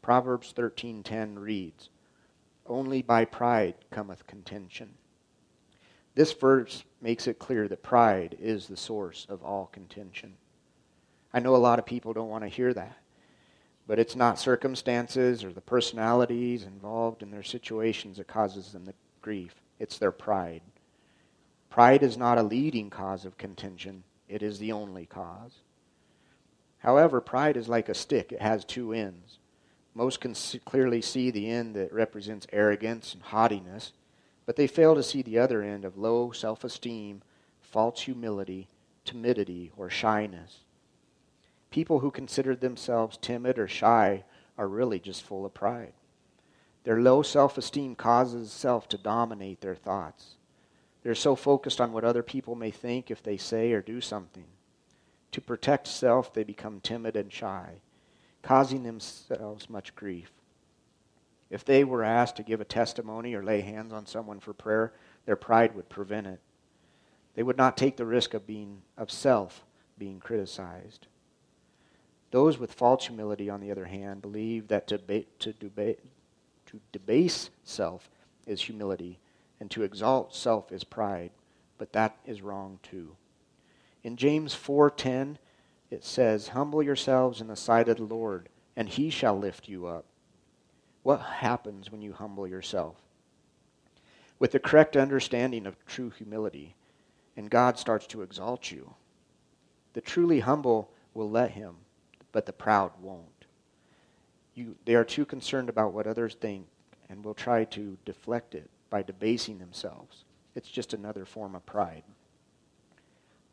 Proverbs 0.01 0.53
13:10 0.53 1.39
reads, 1.39 1.91
"Only 2.67 3.03
by 3.03 3.25
pride 3.25 3.75
cometh 3.91 4.27
contention." 4.27 4.97
This 6.15 6.33
verse 6.33 6.85
makes 7.01 7.27
it 7.27 7.39
clear 7.39 7.69
that 7.69 7.83
pride 7.83 8.37
is 8.41 8.69
the 8.69 8.77
source 8.77 9.27
of 9.29 9.43
all 9.43 9.67
contention. 9.67 10.39
I 11.33 11.41
know 11.41 11.55
a 11.55 11.59
lot 11.59 11.79
of 11.79 11.85
people 11.85 12.13
don't 12.13 12.31
want 12.31 12.45
to 12.45 12.49
hear 12.49 12.73
that. 12.75 12.97
But 13.89 13.99
it's 13.99 14.15
not 14.15 14.39
circumstances 14.39 15.43
or 15.43 15.51
the 15.51 15.63
personalities 15.63 16.63
involved 16.63 17.23
in 17.23 17.31
their 17.31 17.43
situations 17.43 18.19
that 18.19 18.29
causes 18.29 18.71
them 18.71 18.85
the 18.85 18.95
grief. 19.23 19.55
It's 19.81 19.99
their 19.99 20.13
pride. 20.13 20.61
Pride 21.71 22.03
is 22.03 22.19
not 22.19 22.37
a 22.37 22.43
leading 22.43 22.91
cause 22.91 23.25
of 23.25 23.39
contention, 23.39 24.05
it 24.29 24.43
is 24.43 24.59
the 24.59 24.73
only 24.73 25.07
cause. 25.07 25.53
However, 26.79 27.21
pride 27.21 27.57
is 27.57 27.69
like 27.69 27.89
a 27.89 27.95
stick, 27.95 28.31
it 28.31 28.43
has 28.43 28.65
two 28.65 28.93
ends. 28.93 29.39
Most 29.95 30.21
can 30.21 30.35
clearly 30.65 31.01
see 31.01 31.31
the 31.31 31.51
end 31.51 31.75
that 31.75 31.93
represents 31.93 32.47
arrogance 32.53 33.15
and 33.15 33.23
haughtiness, 33.23 33.93
but 34.45 34.57
they 34.57 34.67
fail 34.67 34.95
to 34.95 35.03
see 35.03 35.23
the 35.23 35.39
other 35.39 35.63
end 35.63 35.85
of 35.85 35.97
low 35.97 36.31
self 36.31 36.63
esteem, 36.63 37.23
false 37.63 38.03
humility, 38.03 38.69
timidity, 39.05 39.73
or 39.77 39.89
shyness. 39.89 40.59
People 41.71 42.01
who 42.01 42.11
consider 42.11 42.57
themselves 42.57 43.17
timid 43.17 43.59
or 43.59 43.69
shy 43.69 44.25
are 44.57 44.69
really 44.69 44.99
just 44.99 45.23
full 45.23 45.45
of 45.45 45.55
pride. 45.55 45.93
Their 46.85 47.01
low 47.01 47.23
self 47.23 47.59
esteem 47.59 47.95
causes 47.95 48.51
self 48.51 48.89
to 48.89 48.99
dominate 48.99 49.61
their 49.61 49.75
thoughts. 49.75 50.37
They're 51.03 51.15
so 51.15 51.37
focused 51.37 51.81
on 51.81 51.93
what 51.93 52.05
other 52.05 52.23
people 52.23 52.55
may 52.55 52.71
think 52.71 53.11
if 53.11 53.23
they 53.23 53.37
say 53.37 53.73
or 53.73 53.83
do 53.83 54.01
something. 54.01 54.47
To 55.33 55.41
protect 55.41 55.87
self, 55.87 56.33
they 56.33 56.45
become 56.45 56.81
timid 56.81 57.15
and 57.15 57.33
shy, 57.33 57.83
causing 58.43 58.83
themselves 58.83 59.69
much 59.69 59.95
grief. 59.95 60.33
If 61.51 61.65
they 61.65 61.85
were 61.85 62.03
asked 62.03 62.37
to 62.37 62.43
give 62.43 62.61
a 62.61 62.65
testimony 62.65 63.35
or 63.35 63.43
lay 63.43 63.61
hands 63.61 63.93
on 63.93 64.07
someone 64.07 64.41
for 64.41 64.53
prayer, 64.53 64.93
their 65.27 65.37
pride 65.37 65.75
would 65.75 65.89
prevent 65.89 66.27
it. 66.27 66.41
They 67.35 67.43
would 67.43 67.57
not 67.57 67.77
take 67.77 67.97
the 67.97 68.07
risk 68.07 68.35
of 68.35 68.47
being 68.47 68.83
of 68.97 69.11
self 69.11 69.65
being 69.97 70.21
criticized. 70.21 71.07
Those 72.31 72.59
with 72.59 72.73
false 72.73 73.07
humility, 73.07 73.49
on 73.49 73.61
the 73.61 73.71
other 73.71 73.87
hand, 73.87 74.23
believe 74.23 74.69
that 74.69 74.87
to, 74.89 74.99
ba- 74.99 75.25
to, 75.39 75.53
deba- 75.53 75.97
to 76.67 76.81
debase 76.93 77.51
self 77.65 78.11
is 78.47 78.63
humility 78.63 79.19
and 79.61 79.71
to 79.71 79.83
exalt 79.83 80.35
self 80.35 80.71
is 80.73 80.85
pride, 80.85 81.31
but 81.79 81.93
that 81.93 82.17
is 82.27 82.43
wrong 82.43 82.79
too. 82.83 83.17
In 84.03 84.17
James 84.17 84.55
4:10 84.55 85.39
it 85.91 86.05
says, 86.05 86.49
"Humble 86.49 86.83
yourselves 86.83 87.41
in 87.41 87.47
the 87.47 87.57
sight 87.57 87.89
of 87.89 87.97
the 87.97 88.05
Lord, 88.05 88.49
and 88.77 88.89
he 88.89 89.11
shall 89.11 89.37
lift 89.39 89.69
you 89.69 89.87
up." 89.87 90.05
What 91.03 91.21
happens 91.21 91.91
when 91.91 92.03
you 92.03 92.13
humble 92.13 92.47
yourself? 92.47 92.97
With 94.39 94.53
the 94.53 94.61
correct 94.61 94.97
understanding 94.97 95.67
of 95.67 95.85
true 95.87 96.11
humility, 96.11 96.77
and 97.37 97.51
God 97.51 97.79
starts 97.79 98.07
to 98.09 98.23
exalt 98.23 98.71
you. 98.71 98.95
The 99.95 100.01
truly 100.01 100.41
humble 100.41 100.93
will 101.15 101.31
let 101.31 101.53
him, 101.53 101.77
but 102.39 102.47
the 102.47 102.53
proud 102.53 102.93
won't. 103.03 103.47
You, 104.55 104.77
they 104.85 104.95
are 104.95 105.03
too 105.03 105.25
concerned 105.25 105.69
about 105.69 105.93
what 105.93 106.07
others 106.07 106.37
think 106.37 106.69
and 107.11 107.25
will 107.25 107.35
try 107.35 107.65
to 107.65 107.99
deflect 108.05 108.55
it 108.55 108.71
by 108.91 109.03
debasing 109.03 109.59
themselves. 109.59 110.23
It's 110.55 110.69
just 110.69 110.95
another 110.95 111.25
form 111.25 111.57
of 111.57 111.67
pride. 111.67 112.05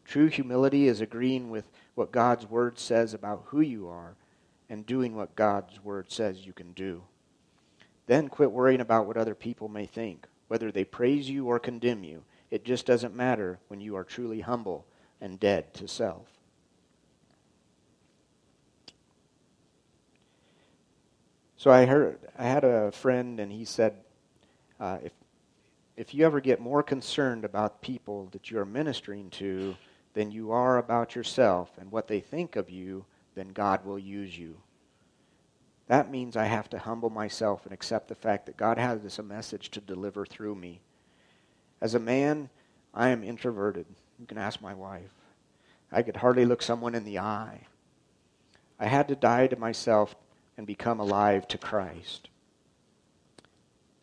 True 0.04 0.28
humility 0.28 0.88
is 0.88 1.02
agreeing 1.02 1.50
with 1.50 1.72
what 1.96 2.12
God's 2.12 2.48
word 2.48 2.78
says 2.78 3.16
about 3.16 3.46
who 3.48 3.60
you 3.60 3.88
are 3.88 4.18
and 4.70 4.86
doing 4.86 5.16
what 5.16 5.36
God's 5.36 5.84
word 5.84 6.12
says 6.12 6.46
you 6.46 6.54
can 6.54 6.72
do. 6.74 7.02
Then 8.06 8.28
quit 8.28 8.52
worrying 8.52 8.82
about 8.82 9.08
what 9.08 9.18
other 9.18 9.34
people 9.34 9.68
may 9.68 9.88
think, 9.88 10.28
whether 10.48 10.72
they 10.72 10.84
praise 10.84 11.28
you 11.28 11.48
or 11.48 11.58
condemn 11.58 12.04
you. 12.04 12.24
It 12.52 12.64
just 12.64 12.86
doesn't 12.86 13.16
matter 13.16 13.58
when 13.68 13.82
you 13.82 13.96
are 13.96 14.04
truly 14.04 14.42
humble 14.42 14.86
and 15.20 15.40
dead 15.40 15.74
to 15.74 15.88
self. 15.88 16.35
So 21.66 21.72
I 21.72 21.88
heard 21.88 22.20
I 22.38 22.44
had 22.44 22.64
a 22.64 22.92
friend, 22.92 23.40
and 23.40 23.52
he 23.52 23.66
said, 23.66 23.96
uh, 24.80 25.00
if 25.04 25.14
if 25.98 26.14
you 26.14 26.24
ever 26.24 26.40
get 26.40 26.62
more 26.62 26.84
concerned 26.84 27.44
about 27.44 27.82
people 27.82 28.28
that 28.34 28.52
you 28.52 28.60
are 28.60 28.68
ministering 28.68 29.32
to 29.32 29.76
than 30.14 30.30
you 30.30 30.52
are 30.52 30.78
about 30.78 31.16
yourself 31.16 31.72
and 31.80 31.92
what 31.92 32.08
they 32.08 32.20
think 32.20 32.56
of 32.56 32.70
you, 32.70 33.04
then 33.34 33.48
God 33.48 33.84
will 33.84 33.98
use 33.98 34.38
you. 34.38 34.58
That 35.88 36.12
means 36.12 36.38
I 36.38 36.46
have 36.46 36.70
to 36.70 36.78
humble 36.78 37.10
myself 37.10 37.66
and 37.66 37.74
accept 37.74 38.10
the 38.10 38.14
fact 38.14 38.46
that 38.46 38.58
God 38.58 38.78
has 38.78 39.02
this 39.02 39.18
a 39.18 39.24
message 39.24 39.72
to 39.72 39.82
deliver 39.82 40.24
through 40.24 40.54
me. 40.54 40.82
As 41.82 41.96
a 41.96 42.00
man, 42.00 42.48
I 42.94 43.10
am 43.10 43.24
introverted. 43.24 43.88
You 44.20 44.28
can 44.28 44.38
ask 44.38 44.62
my 44.62 44.76
wife. 44.76 45.10
I 45.92 46.04
could 46.04 46.18
hardly 46.18 46.46
look 46.46 46.62
someone 46.62 46.94
in 46.94 47.06
the 47.06 47.18
eye. 47.18 47.62
I 48.80 48.86
had 48.86 49.08
to 49.08 49.16
die 49.16 49.48
to 49.48 49.56
myself 49.56 50.16
and 50.58 50.66
become 50.66 51.00
alive 51.00 51.48
to 51.48 51.58
Christ. 51.58 52.30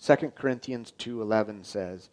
2 0.01 0.35
Corinthians 0.35 0.93
2:11 0.99 1.65
says, 1.65 2.11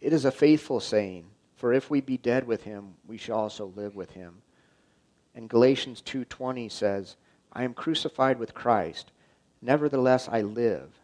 "It 0.00 0.12
is 0.12 0.24
a 0.24 0.30
faithful 0.30 0.80
saying, 0.80 1.30
for 1.56 1.72
if 1.72 1.90
we 1.90 2.00
be 2.00 2.16
dead 2.16 2.46
with 2.46 2.62
him, 2.62 2.96
we 3.06 3.16
shall 3.16 3.38
also 3.38 3.66
live 3.66 3.96
with 3.96 4.10
him." 4.10 4.42
And 5.34 5.50
Galatians 5.50 6.00
2:20 6.00 6.68
says, 6.68 7.16
"I 7.52 7.64
am 7.64 7.74
crucified 7.74 8.38
with 8.38 8.54
Christ; 8.54 9.10
nevertheless 9.60 10.28
I 10.28 10.42
live, 10.42 11.00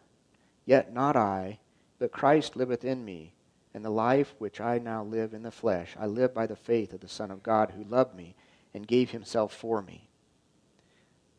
yet 0.65 0.93
not 0.93 1.15
I, 1.15 1.59
but 1.99 2.11
Christ 2.11 2.55
liveth 2.55 2.85
in 2.85 3.03
me, 3.03 3.33
and 3.73 3.83
the 3.83 3.89
life 3.89 4.33
which 4.37 4.61
I 4.61 4.77
now 4.77 5.03
live 5.03 5.33
in 5.33 5.43
the 5.43 5.51
flesh, 5.51 5.95
I 5.99 6.05
live 6.05 6.33
by 6.33 6.47
the 6.47 6.55
faith 6.55 6.93
of 6.93 7.01
the 7.01 7.07
Son 7.07 7.29
of 7.29 7.43
God 7.43 7.71
who 7.71 7.83
loved 7.83 8.15
me 8.15 8.35
and 8.73 8.87
gave 8.87 9.11
himself 9.11 9.53
for 9.53 9.81
me." 9.81 10.10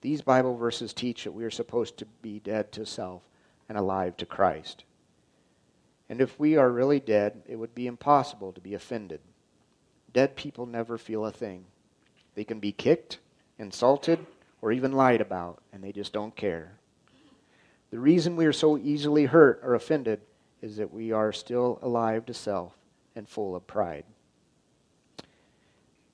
These 0.03 0.21
Bible 0.21 0.57
verses 0.57 0.93
teach 0.93 1.25
that 1.25 1.33
we 1.33 1.45
are 1.45 1.51
supposed 1.51 1.97
to 1.99 2.07
be 2.21 2.41
dead 2.41 2.73
to 2.73 2.85
self 2.85 3.23
and 3.69 3.79
alive 3.79 4.17
to 4.19 4.27
Christ. 4.27 4.85
And 6.09 6.21
if 6.21 6.39
we 6.39 6.57
are 6.57 6.71
really 6.71 7.01
dead, 7.01 7.43
it 7.49 7.57
would 7.57 7.75
be 7.75 7.87
impossible 7.87 8.53
to 8.53 8.61
be 8.61 8.75
offended. 8.75 9.21
Dead 10.13 10.37
people 10.37 10.67
never 10.67 10.99
feel 10.99 11.25
a 11.25 11.31
thing. 11.31 11.65
They 12.35 12.45
can 12.45 12.59
be 12.59 12.73
kicked, 12.73 13.19
insulted, 13.59 14.27
or 14.61 14.73
even 14.73 14.93
lied 14.93 15.21
about, 15.21 15.63
and 15.73 15.83
they 15.83 15.93
just 15.93 16.13
don't 16.13 16.37
care. 16.37 16.73
The 17.91 17.99
reason 17.99 18.37
we 18.37 18.47
are 18.47 18.53
so 18.53 18.77
easily 18.77 19.27
hurt 19.27 19.61
or 19.63 19.75
offended 19.75 20.21
is 20.61 20.77
that 20.77 20.93
we 20.93 21.13
are 21.13 21.33
still 21.33 21.79
alive 21.81 22.27
to 22.27 22.35
self 22.35 22.73
and 23.15 23.29
full 23.29 23.55
of 23.55 23.67
pride. 23.67 24.05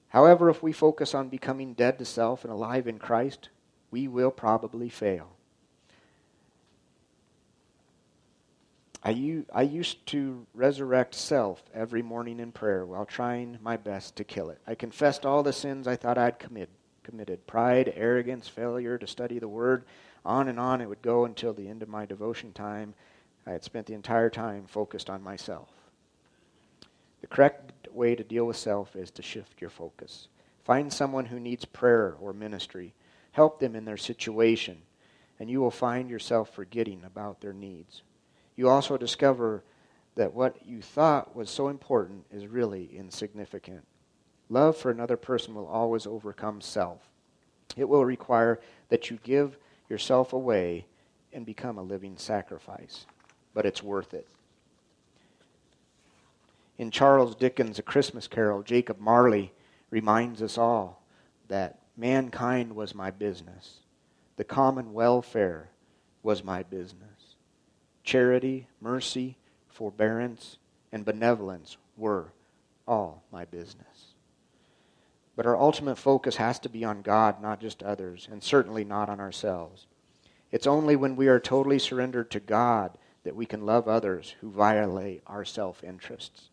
However, 0.08 0.50
if 0.50 0.62
we 0.62 0.72
focus 0.72 1.14
on 1.14 1.28
becoming 1.28 1.74
dead 1.74 1.98
to 1.98 2.04
self 2.04 2.44
and 2.44 2.52
alive 2.52 2.86
in 2.86 2.98
Christ, 2.98 3.48
we 3.90 4.08
will 4.08 4.30
probably 4.30 4.88
fail. 4.88 5.30
I, 9.04 9.62
used 9.62 10.04
to 10.08 10.46
resurrect 10.54 11.14
self 11.14 11.62
every 11.72 12.02
morning 12.02 12.40
in 12.40 12.52
prayer 12.52 12.84
while 12.84 13.06
trying 13.06 13.58
my 13.62 13.76
best 13.76 14.16
to 14.16 14.24
kill 14.24 14.50
it. 14.50 14.60
I 14.66 14.74
confessed 14.74 15.24
all 15.24 15.42
the 15.42 15.52
sins 15.52 15.86
I 15.86 15.96
thought 15.96 16.18
I'd 16.18 16.38
commit, 16.38 16.68
committed 17.04 17.46
pride, 17.46 17.92
arrogance, 17.96 18.48
failure 18.48 18.98
to 18.98 19.06
study 19.06 19.38
the 19.38 19.48
Word. 19.48 19.84
On 20.26 20.48
and 20.48 20.60
on 20.60 20.80
it 20.80 20.88
would 20.88 21.00
go 21.00 21.24
until 21.24 21.54
the 21.54 21.68
end 21.68 21.82
of 21.82 21.88
my 21.88 22.04
devotion 22.04 22.52
time. 22.52 22.92
I 23.46 23.52
had 23.52 23.64
spent 23.64 23.86
the 23.86 23.94
entire 23.94 24.28
time 24.28 24.66
focused 24.66 25.08
on 25.08 25.22
myself. 25.22 25.70
The 27.22 27.28
correct 27.28 27.88
way 27.92 28.14
to 28.14 28.22
deal 28.22 28.46
with 28.46 28.56
self 28.56 28.94
is 28.94 29.10
to 29.12 29.22
shift 29.22 29.60
your 29.60 29.70
focus. 29.70 30.28
Find 30.64 30.92
someone 30.92 31.26
who 31.26 31.40
needs 31.40 31.64
prayer 31.64 32.14
or 32.20 32.34
ministry. 32.34 32.92
Help 33.32 33.60
them 33.60 33.74
in 33.74 33.84
their 33.84 33.96
situation, 33.96 34.78
and 35.38 35.48
you 35.50 35.60
will 35.60 35.70
find 35.70 36.10
yourself 36.10 36.52
forgetting 36.54 37.02
about 37.04 37.40
their 37.40 37.52
needs 37.52 38.02
you 38.58 38.68
also 38.68 38.96
discover 38.98 39.62
that 40.16 40.34
what 40.34 40.66
you 40.66 40.82
thought 40.82 41.36
was 41.36 41.48
so 41.48 41.68
important 41.68 42.24
is 42.32 42.48
really 42.48 42.90
insignificant. 42.92 43.86
Love 44.48 44.76
for 44.76 44.90
another 44.90 45.16
person 45.16 45.54
will 45.54 45.68
always 45.68 46.08
overcome 46.08 46.60
self. 46.60 47.08
It 47.76 47.88
will 47.88 48.04
require 48.04 48.58
that 48.88 49.10
you 49.10 49.20
give 49.22 49.56
yourself 49.88 50.32
away 50.32 50.86
and 51.32 51.46
become 51.46 51.78
a 51.78 51.82
living 51.82 52.16
sacrifice, 52.16 53.06
but 53.54 53.64
it's 53.64 53.80
worth 53.80 54.12
it. 54.12 54.26
In 56.78 56.90
Charles 56.90 57.36
Dickens' 57.36 57.78
A 57.78 57.82
Christmas 57.82 58.26
Carol, 58.26 58.64
Jacob 58.64 58.98
Marley 58.98 59.52
reminds 59.90 60.42
us 60.42 60.58
all 60.58 61.00
that 61.46 61.78
mankind 61.98 62.74
was 62.74 62.94
my 62.94 63.10
business. 63.10 63.80
The 64.36 64.44
common 64.44 64.94
welfare 64.94 65.68
was 66.22 66.42
my 66.44 66.62
business 66.62 67.04
charity, 68.04 68.66
mercy, 68.80 69.36
forbearance, 69.68 70.56
and 70.92 71.04
benevolence 71.04 71.76
were 71.98 72.32
all 72.86 73.22
my 73.30 73.44
business. 73.44 74.14
But 75.36 75.44
our 75.44 75.60
ultimate 75.60 75.96
focus 75.98 76.36
has 76.36 76.58
to 76.60 76.70
be 76.70 76.84
on 76.84 77.02
God, 77.02 77.42
not 77.42 77.60
just 77.60 77.82
others, 77.82 78.26
and 78.30 78.42
certainly 78.42 78.82
not 78.82 79.10
on 79.10 79.20
ourselves. 79.20 79.86
It's 80.50 80.66
only 80.66 80.96
when 80.96 81.16
we 81.16 81.28
are 81.28 81.38
totally 81.38 81.78
surrendered 81.78 82.30
to 82.30 82.40
God 82.40 82.96
that 83.24 83.36
we 83.36 83.44
can 83.44 83.66
love 83.66 83.86
others 83.86 84.34
who 84.40 84.50
violate 84.50 85.22
our 85.26 85.44
self-interests. 85.44 86.48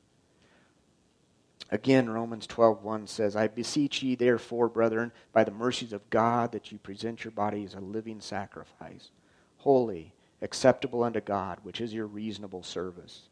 Again, 1.72 2.10
Romans 2.10 2.48
12:1 2.48 3.08
says, 3.08 3.36
"I 3.36 3.48
beseech 3.48 4.04
ye 4.04 4.16
therefore, 4.16 4.70
brethren, 4.70 5.12
by 5.34 5.44
the 5.44 5.52
mercies 5.52 5.94
of 5.94 6.10
God, 6.10 6.52
that 6.52 6.72
you 6.72 6.78
present 6.78 7.24
your 7.24 7.32
bodies 7.32 7.74
a 7.74 7.80
living 7.80 8.22
sacrifice, 8.22 9.10
holy, 9.58 10.14
acceptable 10.42 11.04
unto 11.04 11.20
God, 11.20 11.60
which 11.64 11.82
is 11.82 11.94
your 11.94 12.06
reasonable 12.06 12.64
service. 12.64 13.30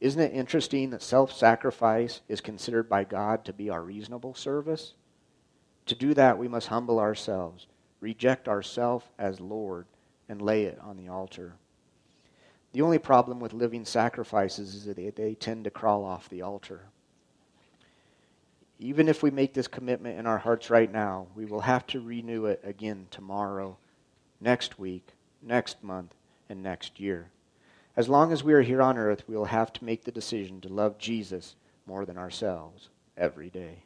Isn't 0.00 0.22
it 0.22 0.32
interesting 0.32 0.90
that 0.90 1.02
self 1.02 1.32
sacrifice 1.32 2.20
is 2.28 2.40
considered 2.40 2.88
by 2.88 3.04
God 3.04 3.44
to 3.44 3.52
be 3.52 3.68
our 3.68 3.82
reasonable 3.82 4.34
service? 4.34 4.94
To 5.86 5.94
do 5.94 6.14
that, 6.14 6.38
we 6.38 6.48
must 6.48 6.68
humble 6.68 7.00
ourselves, 7.00 7.66
reject 8.00 8.46
ourself 8.46 9.10
as 9.18 9.40
Lord, 9.40 9.86
and 10.28 10.40
lay 10.40 10.64
it 10.64 10.78
on 10.80 10.96
the 10.96 11.08
altar. 11.08 11.54
The 12.72 12.82
only 12.82 12.98
problem 12.98 13.40
with 13.40 13.54
living 13.54 13.84
sacrifices 13.84 14.74
is 14.74 14.84
that 14.84 14.96
they, 14.96 15.10
they 15.10 15.34
tend 15.34 15.64
to 15.64 15.70
crawl 15.70 16.04
off 16.04 16.28
the 16.28 16.42
altar. 16.42 16.82
Even 18.78 19.08
if 19.08 19.22
we 19.22 19.30
make 19.30 19.54
this 19.54 19.66
commitment 19.66 20.18
in 20.18 20.26
our 20.26 20.38
hearts 20.38 20.70
right 20.70 20.90
now, 20.90 21.26
we 21.34 21.44
will 21.44 21.62
have 21.62 21.86
to 21.88 22.00
renew 22.00 22.46
it 22.46 22.60
again 22.62 23.08
tomorrow, 23.10 23.76
next 24.40 24.78
week, 24.78 25.08
next 25.42 25.82
month, 25.82 26.14
and 26.48 26.62
next 26.62 27.00
year. 27.00 27.30
As 27.96 28.08
long 28.08 28.32
as 28.32 28.44
we 28.44 28.52
are 28.52 28.62
here 28.62 28.80
on 28.80 28.96
earth, 28.96 29.24
we 29.26 29.36
will 29.36 29.46
have 29.46 29.72
to 29.72 29.84
make 29.84 30.04
the 30.04 30.12
decision 30.12 30.60
to 30.60 30.68
love 30.68 30.98
Jesus 30.98 31.56
more 31.86 32.06
than 32.06 32.16
ourselves 32.16 32.88
every 33.16 33.50
day. 33.50 33.82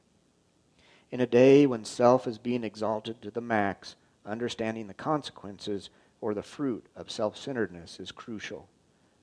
In 1.10 1.20
a 1.20 1.26
day 1.26 1.64
when 1.66 1.84
self 1.84 2.26
is 2.26 2.36
being 2.36 2.62
exalted 2.62 3.22
to 3.22 3.30
the 3.30 3.40
max, 3.40 3.96
understanding 4.26 4.86
the 4.86 4.94
consequences 4.94 5.88
or 6.20 6.34
the 6.34 6.42
fruit 6.42 6.86
of 6.94 7.10
self 7.10 7.38
centeredness 7.38 7.98
is 7.98 8.12
crucial. 8.12 8.68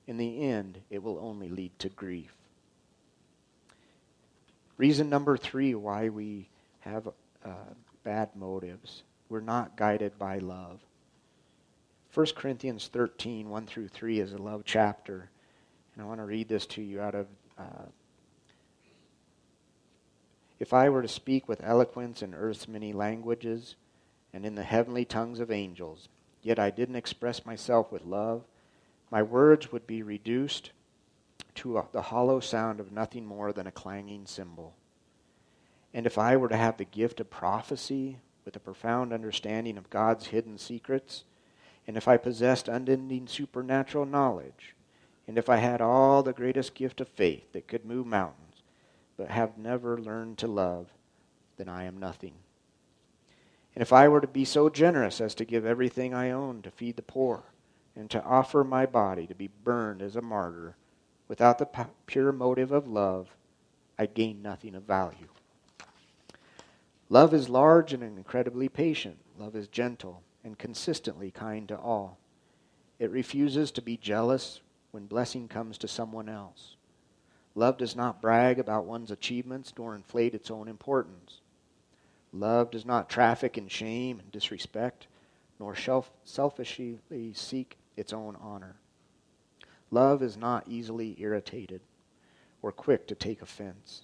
In 0.08 0.16
the 0.16 0.42
end, 0.42 0.80
it 0.90 1.02
will 1.02 1.18
only 1.20 1.48
lead 1.48 1.78
to 1.78 1.88
grief. 1.88 2.34
Reason 4.80 5.10
number 5.10 5.36
three 5.36 5.74
why 5.74 6.08
we 6.08 6.48
have 6.78 7.06
uh, 7.44 7.50
bad 8.02 8.30
motives. 8.34 9.02
We're 9.28 9.40
not 9.40 9.76
guided 9.76 10.18
by 10.18 10.38
love. 10.38 10.80
1 12.14 12.28
Corinthians 12.34 12.88
13, 12.90 13.50
1 13.50 13.66
through 13.66 13.88
3 13.88 14.20
is 14.20 14.32
a 14.32 14.38
love 14.38 14.62
chapter. 14.64 15.28
And 15.92 16.02
I 16.02 16.06
want 16.06 16.20
to 16.20 16.24
read 16.24 16.48
this 16.48 16.64
to 16.68 16.80
you 16.80 16.98
out 16.98 17.14
of. 17.14 17.26
Uh, 17.58 17.90
if 20.58 20.72
I 20.72 20.88
were 20.88 21.02
to 21.02 21.08
speak 21.08 21.46
with 21.46 21.62
eloquence 21.62 22.22
in 22.22 22.32
earth's 22.32 22.66
many 22.66 22.94
languages 22.94 23.76
and 24.32 24.46
in 24.46 24.54
the 24.54 24.62
heavenly 24.62 25.04
tongues 25.04 25.40
of 25.40 25.50
angels, 25.50 26.08
yet 26.42 26.58
I 26.58 26.70
didn't 26.70 26.96
express 26.96 27.44
myself 27.44 27.92
with 27.92 28.06
love, 28.06 28.44
my 29.10 29.22
words 29.22 29.72
would 29.72 29.86
be 29.86 30.02
reduced 30.02 30.70
to 31.56 31.82
the 31.92 32.02
hollow 32.02 32.40
sound 32.40 32.80
of 32.80 32.92
nothing 32.92 33.26
more 33.26 33.52
than 33.52 33.66
a 33.66 33.72
clanging 33.72 34.26
cymbal. 34.26 34.74
And 35.92 36.06
if 36.06 36.18
I 36.18 36.36
were 36.36 36.48
to 36.48 36.56
have 36.56 36.76
the 36.76 36.84
gift 36.84 37.20
of 37.20 37.30
prophecy 37.30 38.18
with 38.44 38.56
a 38.56 38.60
profound 38.60 39.12
understanding 39.12 39.76
of 39.76 39.90
God's 39.90 40.26
hidden 40.26 40.58
secrets, 40.58 41.24
and 41.86 41.96
if 41.96 42.06
I 42.06 42.16
possessed 42.16 42.68
unending 42.68 43.26
supernatural 43.26 44.06
knowledge, 44.06 44.74
and 45.26 45.38
if 45.38 45.48
I 45.48 45.56
had 45.56 45.80
all 45.80 46.22
the 46.22 46.32
greatest 46.32 46.74
gift 46.74 47.00
of 47.00 47.08
faith 47.08 47.52
that 47.52 47.68
could 47.68 47.84
move 47.84 48.06
mountains, 48.06 48.62
but 49.16 49.30
have 49.30 49.58
never 49.58 49.98
learned 49.98 50.38
to 50.38 50.46
love, 50.46 50.88
then 51.56 51.68
I 51.68 51.84
am 51.84 51.98
nothing. 51.98 52.34
And 53.74 53.82
if 53.82 53.92
I 53.92 54.08
were 54.08 54.20
to 54.20 54.26
be 54.26 54.44
so 54.44 54.68
generous 54.68 55.20
as 55.20 55.34
to 55.36 55.44
give 55.44 55.64
everything 55.64 56.14
I 56.14 56.30
own 56.30 56.62
to 56.62 56.70
feed 56.70 56.96
the 56.96 57.02
poor, 57.02 57.44
and 57.94 58.10
to 58.10 58.22
offer 58.22 58.64
my 58.64 58.86
body 58.86 59.26
to 59.26 59.34
be 59.34 59.48
burned 59.48 60.00
as 60.02 60.16
a 60.16 60.22
martyr, 60.22 60.76
without 61.30 61.58
the 61.58 61.86
pure 62.06 62.32
motive 62.32 62.72
of 62.72 62.88
love, 62.88 63.28
I 63.96 64.06
gain 64.06 64.42
nothing 64.42 64.74
of 64.74 64.82
value. 64.82 65.28
Love 67.08 67.32
is 67.32 67.48
large 67.48 67.92
and 67.92 68.02
incredibly 68.02 68.68
patient. 68.68 69.16
Love 69.38 69.54
is 69.54 69.68
gentle 69.68 70.24
and 70.42 70.58
consistently 70.58 71.30
kind 71.30 71.68
to 71.68 71.78
all. 71.78 72.18
It 72.98 73.12
refuses 73.12 73.70
to 73.70 73.80
be 73.80 73.96
jealous 73.96 74.60
when 74.90 75.06
blessing 75.06 75.46
comes 75.46 75.78
to 75.78 75.86
someone 75.86 76.28
else. 76.28 76.74
Love 77.54 77.78
does 77.78 77.94
not 77.94 78.20
brag 78.20 78.58
about 78.58 78.84
one's 78.84 79.12
achievements 79.12 79.72
nor 79.78 79.94
inflate 79.94 80.34
its 80.34 80.50
own 80.50 80.66
importance. 80.66 81.42
Love 82.32 82.72
does 82.72 82.84
not 82.84 83.08
traffic 83.08 83.56
in 83.56 83.68
shame 83.68 84.18
and 84.18 84.32
disrespect, 84.32 85.06
nor 85.60 85.76
selfishly 86.24 86.98
seek 87.34 87.76
its 87.96 88.12
own 88.12 88.36
honor. 88.40 88.74
Love 89.90 90.22
is 90.22 90.36
not 90.36 90.68
easily 90.68 91.16
irritated 91.18 91.80
or 92.62 92.70
quick 92.70 93.06
to 93.06 93.14
take 93.14 93.42
offense. 93.42 94.02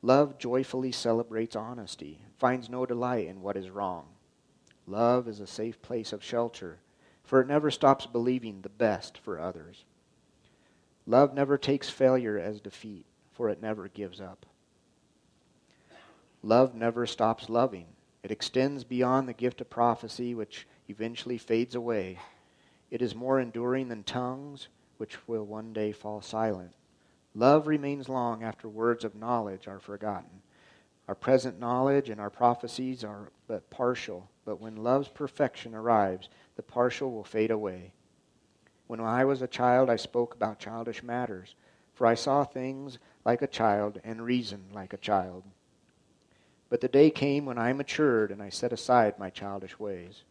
Love 0.00 0.38
joyfully 0.38 0.90
celebrates 0.90 1.54
honesty, 1.54 2.20
finds 2.38 2.68
no 2.68 2.84
delight 2.86 3.26
in 3.26 3.42
what 3.42 3.56
is 3.56 3.70
wrong. 3.70 4.06
Love 4.86 5.28
is 5.28 5.40
a 5.40 5.46
safe 5.46 5.80
place 5.82 6.12
of 6.12 6.24
shelter, 6.24 6.78
for 7.22 7.40
it 7.40 7.46
never 7.46 7.70
stops 7.70 8.06
believing 8.06 8.60
the 8.60 8.68
best 8.68 9.16
for 9.16 9.38
others. 9.38 9.84
Love 11.06 11.34
never 11.34 11.56
takes 11.56 11.88
failure 11.88 12.38
as 12.38 12.60
defeat, 12.60 13.04
for 13.32 13.48
it 13.48 13.62
never 13.62 13.88
gives 13.88 14.20
up. 14.20 14.46
Love 16.42 16.74
never 16.74 17.06
stops 17.06 17.48
loving. 17.48 17.86
It 18.22 18.30
extends 18.30 18.82
beyond 18.82 19.28
the 19.28 19.32
gift 19.32 19.60
of 19.60 19.70
prophecy, 19.70 20.34
which 20.34 20.66
eventually 20.88 21.38
fades 21.38 21.74
away. 21.74 22.18
It 22.92 23.00
is 23.00 23.14
more 23.14 23.40
enduring 23.40 23.88
than 23.88 24.02
tongues, 24.02 24.68
which 24.98 25.26
will 25.26 25.46
one 25.46 25.72
day 25.72 25.92
fall 25.92 26.20
silent. 26.20 26.74
Love 27.34 27.66
remains 27.66 28.06
long 28.06 28.42
after 28.42 28.68
words 28.68 29.02
of 29.02 29.14
knowledge 29.14 29.66
are 29.66 29.78
forgotten. 29.78 30.42
Our 31.08 31.14
present 31.14 31.58
knowledge 31.58 32.10
and 32.10 32.20
our 32.20 32.28
prophecies 32.28 33.02
are 33.02 33.32
but 33.48 33.70
partial, 33.70 34.28
but 34.44 34.60
when 34.60 34.76
love's 34.76 35.08
perfection 35.08 35.74
arrives, 35.74 36.28
the 36.54 36.62
partial 36.62 37.10
will 37.10 37.24
fade 37.24 37.50
away. 37.50 37.94
When 38.88 39.00
I 39.00 39.24
was 39.24 39.40
a 39.40 39.48
child, 39.48 39.88
I 39.88 39.96
spoke 39.96 40.34
about 40.34 40.58
childish 40.58 41.02
matters, 41.02 41.54
for 41.94 42.06
I 42.06 42.14
saw 42.14 42.44
things 42.44 42.98
like 43.24 43.40
a 43.40 43.46
child 43.46 44.02
and 44.04 44.20
reasoned 44.20 44.74
like 44.74 44.92
a 44.92 44.98
child. 44.98 45.44
But 46.68 46.82
the 46.82 46.88
day 46.88 47.08
came 47.08 47.46
when 47.46 47.56
I 47.56 47.72
matured 47.72 48.30
and 48.30 48.42
I 48.42 48.50
set 48.50 48.70
aside 48.70 49.18
my 49.18 49.30
childish 49.30 49.78
ways. 49.78 50.24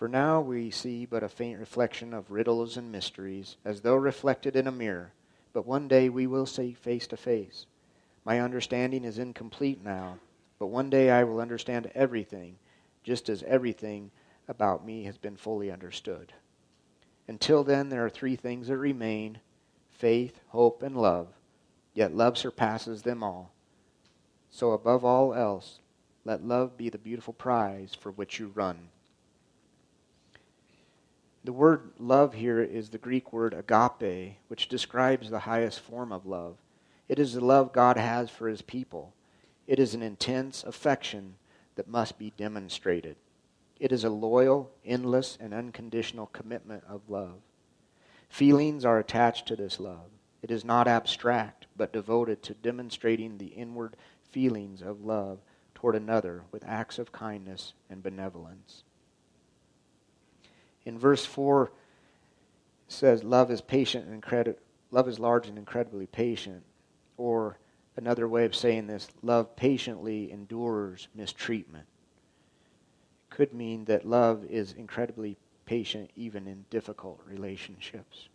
For 0.00 0.08
now 0.08 0.40
we 0.40 0.70
see 0.70 1.04
but 1.04 1.22
a 1.22 1.28
faint 1.28 1.60
reflection 1.60 2.14
of 2.14 2.30
riddles 2.30 2.78
and 2.78 2.90
mysteries, 2.90 3.58
as 3.66 3.82
though 3.82 3.96
reflected 3.96 4.56
in 4.56 4.66
a 4.66 4.72
mirror. 4.72 5.12
But 5.52 5.66
one 5.66 5.88
day 5.88 6.08
we 6.08 6.26
will 6.26 6.46
see 6.46 6.72
face 6.72 7.06
to 7.08 7.18
face. 7.18 7.66
My 8.24 8.40
understanding 8.40 9.04
is 9.04 9.18
incomplete 9.18 9.84
now, 9.84 10.18
but 10.58 10.68
one 10.68 10.88
day 10.88 11.10
I 11.10 11.24
will 11.24 11.38
understand 11.38 11.92
everything, 11.94 12.56
just 13.02 13.28
as 13.28 13.42
everything 13.42 14.10
about 14.48 14.86
me 14.86 15.04
has 15.04 15.18
been 15.18 15.36
fully 15.36 15.70
understood. 15.70 16.32
Until 17.28 17.62
then, 17.62 17.90
there 17.90 18.06
are 18.06 18.08
three 18.08 18.36
things 18.36 18.68
that 18.68 18.78
remain 18.78 19.40
faith, 19.90 20.40
hope, 20.48 20.82
and 20.82 20.96
love, 20.96 21.28
yet 21.92 22.16
love 22.16 22.38
surpasses 22.38 23.02
them 23.02 23.22
all. 23.22 23.52
So, 24.48 24.72
above 24.72 25.04
all 25.04 25.34
else, 25.34 25.80
let 26.24 26.42
love 26.42 26.78
be 26.78 26.88
the 26.88 26.96
beautiful 26.96 27.34
prize 27.34 27.94
for 27.94 28.10
which 28.10 28.38
you 28.38 28.50
run. 28.54 28.88
The 31.42 31.52
word 31.52 31.92
love 31.98 32.34
here 32.34 32.60
is 32.60 32.90
the 32.90 32.98
Greek 32.98 33.32
word 33.32 33.54
agape, 33.54 34.36
which 34.48 34.68
describes 34.68 35.30
the 35.30 35.40
highest 35.40 35.80
form 35.80 36.12
of 36.12 36.26
love. 36.26 36.58
It 37.08 37.18
is 37.18 37.32
the 37.32 37.44
love 37.44 37.72
God 37.72 37.96
has 37.96 38.28
for 38.28 38.46
his 38.46 38.60
people. 38.60 39.14
It 39.66 39.78
is 39.78 39.94
an 39.94 40.02
intense 40.02 40.62
affection 40.64 41.36
that 41.76 41.88
must 41.88 42.18
be 42.18 42.34
demonstrated. 42.36 43.16
It 43.78 43.90
is 43.90 44.04
a 44.04 44.10
loyal, 44.10 44.70
endless, 44.84 45.38
and 45.40 45.54
unconditional 45.54 46.26
commitment 46.26 46.84
of 46.86 47.08
love. 47.08 47.40
Feelings 48.28 48.84
are 48.84 48.98
attached 48.98 49.48
to 49.48 49.56
this 49.56 49.80
love. 49.80 50.10
It 50.42 50.50
is 50.50 50.64
not 50.64 50.86
abstract, 50.86 51.66
but 51.74 51.92
devoted 51.92 52.42
to 52.42 52.54
demonstrating 52.54 53.38
the 53.38 53.46
inward 53.46 53.96
feelings 54.30 54.82
of 54.82 55.04
love 55.04 55.38
toward 55.74 55.96
another 55.96 56.42
with 56.52 56.64
acts 56.66 56.98
of 56.98 57.12
kindness 57.12 57.72
and 57.88 58.02
benevolence. 58.02 58.84
In 60.84 60.98
verse 60.98 61.24
4, 61.24 61.64
it 61.64 61.72
says, 62.88 63.24
Love 63.24 63.50
is 63.50 63.60
patient 63.60 64.06
and 64.06 64.14
incredi- 64.14 64.56
love 64.90 65.08
is 65.08 65.18
large 65.18 65.46
and 65.46 65.58
incredibly 65.58 66.06
patient. 66.06 66.62
Or 67.16 67.58
another 67.96 68.28
way 68.28 68.44
of 68.44 68.54
saying 68.54 68.86
this, 68.86 69.08
love 69.22 69.54
patiently 69.56 70.32
endures 70.32 71.08
mistreatment. 71.14 71.86
It 73.30 73.34
could 73.34 73.52
mean 73.52 73.84
that 73.84 74.06
love 74.06 74.44
is 74.44 74.72
incredibly 74.72 75.36
patient 75.66 76.10
even 76.16 76.46
in 76.46 76.64
difficult 76.70 77.20
relationships. 77.26 78.28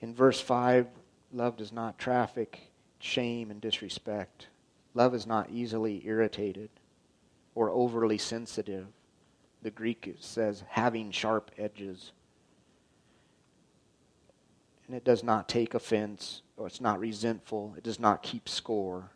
In 0.00 0.14
verse 0.14 0.40
5, 0.40 0.86
love 1.32 1.56
does 1.56 1.72
not 1.72 1.98
traffic 1.98 2.70
shame 2.98 3.50
and 3.50 3.60
disrespect. 3.60 4.48
Love 4.92 5.14
is 5.14 5.26
not 5.26 5.50
easily 5.50 6.02
irritated 6.06 6.68
or 7.54 7.70
overly 7.70 8.18
sensitive 8.18 8.86
the 9.64 9.70
Greek 9.70 10.14
says 10.20 10.62
having 10.68 11.10
sharp 11.10 11.50
edges. 11.58 12.12
And 14.86 14.94
it 14.94 15.04
does 15.04 15.24
not 15.24 15.48
take 15.48 15.72
offense, 15.72 16.42
or 16.58 16.66
it's 16.66 16.82
not 16.82 17.00
resentful. 17.00 17.74
It 17.76 17.82
does 17.82 17.98
not 17.98 18.22
keep 18.22 18.46
score. 18.46 19.10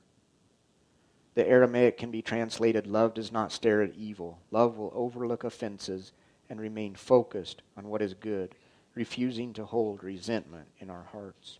The 1.35 1.47
Aramaic 1.47 1.99
can 1.99 2.11
be 2.11 2.23
translated 2.23 2.87
love 2.87 3.13
does 3.13 3.31
not 3.31 3.53
stare 3.53 3.83
at 3.83 3.95
evil. 3.95 4.39
Love 4.51 4.79
will 4.79 4.91
overlook 4.95 5.45
offenses 5.45 6.13
and 6.49 6.59
remain 6.59 6.95
focused 6.95 7.61
on 7.77 7.87
what 7.87 8.01
is 8.01 8.15
good, 8.15 8.55
refusing 8.95 9.53
to 9.53 9.67
hold 9.67 10.03
resentment 10.03 10.67
in 10.81 10.89
our 10.89 11.07
hearts. 11.13 11.59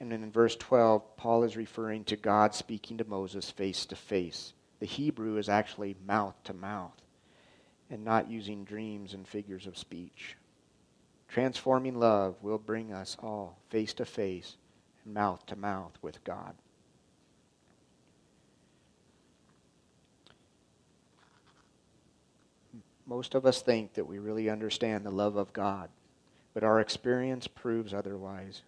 And 0.00 0.10
then 0.10 0.22
in 0.22 0.32
verse 0.32 0.56
12, 0.56 1.16
Paul 1.18 1.44
is 1.44 1.56
referring 1.56 2.04
to 2.04 2.16
God 2.16 2.54
speaking 2.54 2.96
to 2.98 3.04
Moses 3.04 3.50
face 3.50 3.84
to 3.86 3.96
face. 3.96 4.54
The 4.80 4.86
Hebrew 4.86 5.36
is 5.36 5.50
actually 5.50 5.94
mouth 6.06 6.34
to 6.44 6.54
mouth 6.54 6.96
and 7.90 8.02
not 8.02 8.30
using 8.30 8.64
dreams 8.64 9.12
and 9.12 9.28
figures 9.28 9.66
of 9.66 9.76
speech. 9.76 10.36
Transforming 11.28 11.98
love 11.98 12.36
will 12.40 12.58
bring 12.58 12.92
us 12.92 13.16
all 13.22 13.58
face 13.68 13.92
to 13.94 14.06
face 14.06 14.56
and 15.04 15.12
mouth 15.12 15.44
to 15.46 15.56
mouth 15.56 15.92
with 16.00 16.24
God. 16.24 16.54
Most 23.06 23.34
of 23.34 23.44
us 23.44 23.60
think 23.60 23.94
that 23.94 24.06
we 24.06 24.18
really 24.18 24.48
understand 24.48 25.04
the 25.04 25.10
love 25.10 25.36
of 25.36 25.52
God, 25.52 25.90
but 26.54 26.64
our 26.64 26.80
experience 26.80 27.48
proves 27.48 27.92
otherwise 27.92 28.62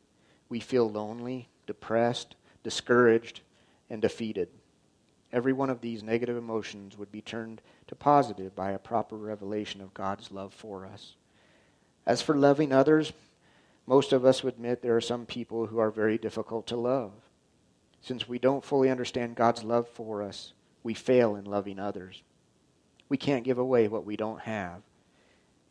we 0.53 0.61
feel 0.61 0.91
lonely, 0.91 1.49
depressed, 1.67 2.37
discouraged, 2.63 3.41
and 3.89 4.03
defeated. 4.03 4.49
Every 5.33 5.55
one 5.55 5.71
of 5.71 5.81
these 5.81 6.03
negative 6.03 6.37
emotions 6.37 6.99
would 6.99 7.11
be 7.11 7.23
turned 7.23 7.63
to 7.87 7.95
positive 7.95 8.55
by 8.55 8.73
a 8.73 8.79
proper 8.79 9.17
revelation 9.17 9.81
of 9.81 9.95
God's 9.95 10.31
love 10.31 10.53
for 10.53 10.85
us. 10.85 11.17
As 12.05 12.21
for 12.21 12.37
loving 12.37 12.71
others, 12.71 13.15
Most 13.87 14.13
of 14.13 14.25
us 14.25 14.43
would 14.43 14.55
admit 14.55 14.83
there 14.83 14.97
are 14.97 15.01
some 15.01 15.27
people 15.27 15.67
who 15.67 15.79
are 15.79 15.91
very 15.91 16.19
difficult 16.19 16.67
to 16.69 16.77
love. 16.77 17.13
Since 18.01 18.29
we 18.29 18.39
don't 18.39 18.65
fully 18.65 18.91
understand 18.91 19.37
God's 19.37 19.65
love 19.65 19.89
for 19.89 20.23
us, 20.23 20.53
we 20.83 20.95
fail 20.95 21.37
in 21.37 21.45
loving 21.45 21.79
others. 21.79 22.23
We 23.09 23.17
can't 23.17 23.45
give 23.45 23.59
away 23.59 23.89
what 23.89 24.05
we 24.05 24.17
don't 24.17 24.41
have. 24.41 24.83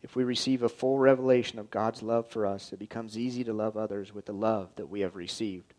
If 0.04 0.16
we 0.16 0.24
receive 0.24 0.64
a 0.64 0.70
full 0.70 0.98
revelation 0.98 1.60
of 1.60 1.70
God's 1.70 2.02
love 2.02 2.28
for 2.28 2.46
us, 2.46 2.74
it 2.74 2.80
becomes 2.80 3.18
easy 3.18 3.44
to 3.44 3.54
love 3.54 3.78
others 3.78 4.14
with 4.14 4.26
the 4.26 4.34
love 4.34 4.70
that 4.76 4.90
we 4.90 5.02
have 5.02 5.16
received. 5.16 5.74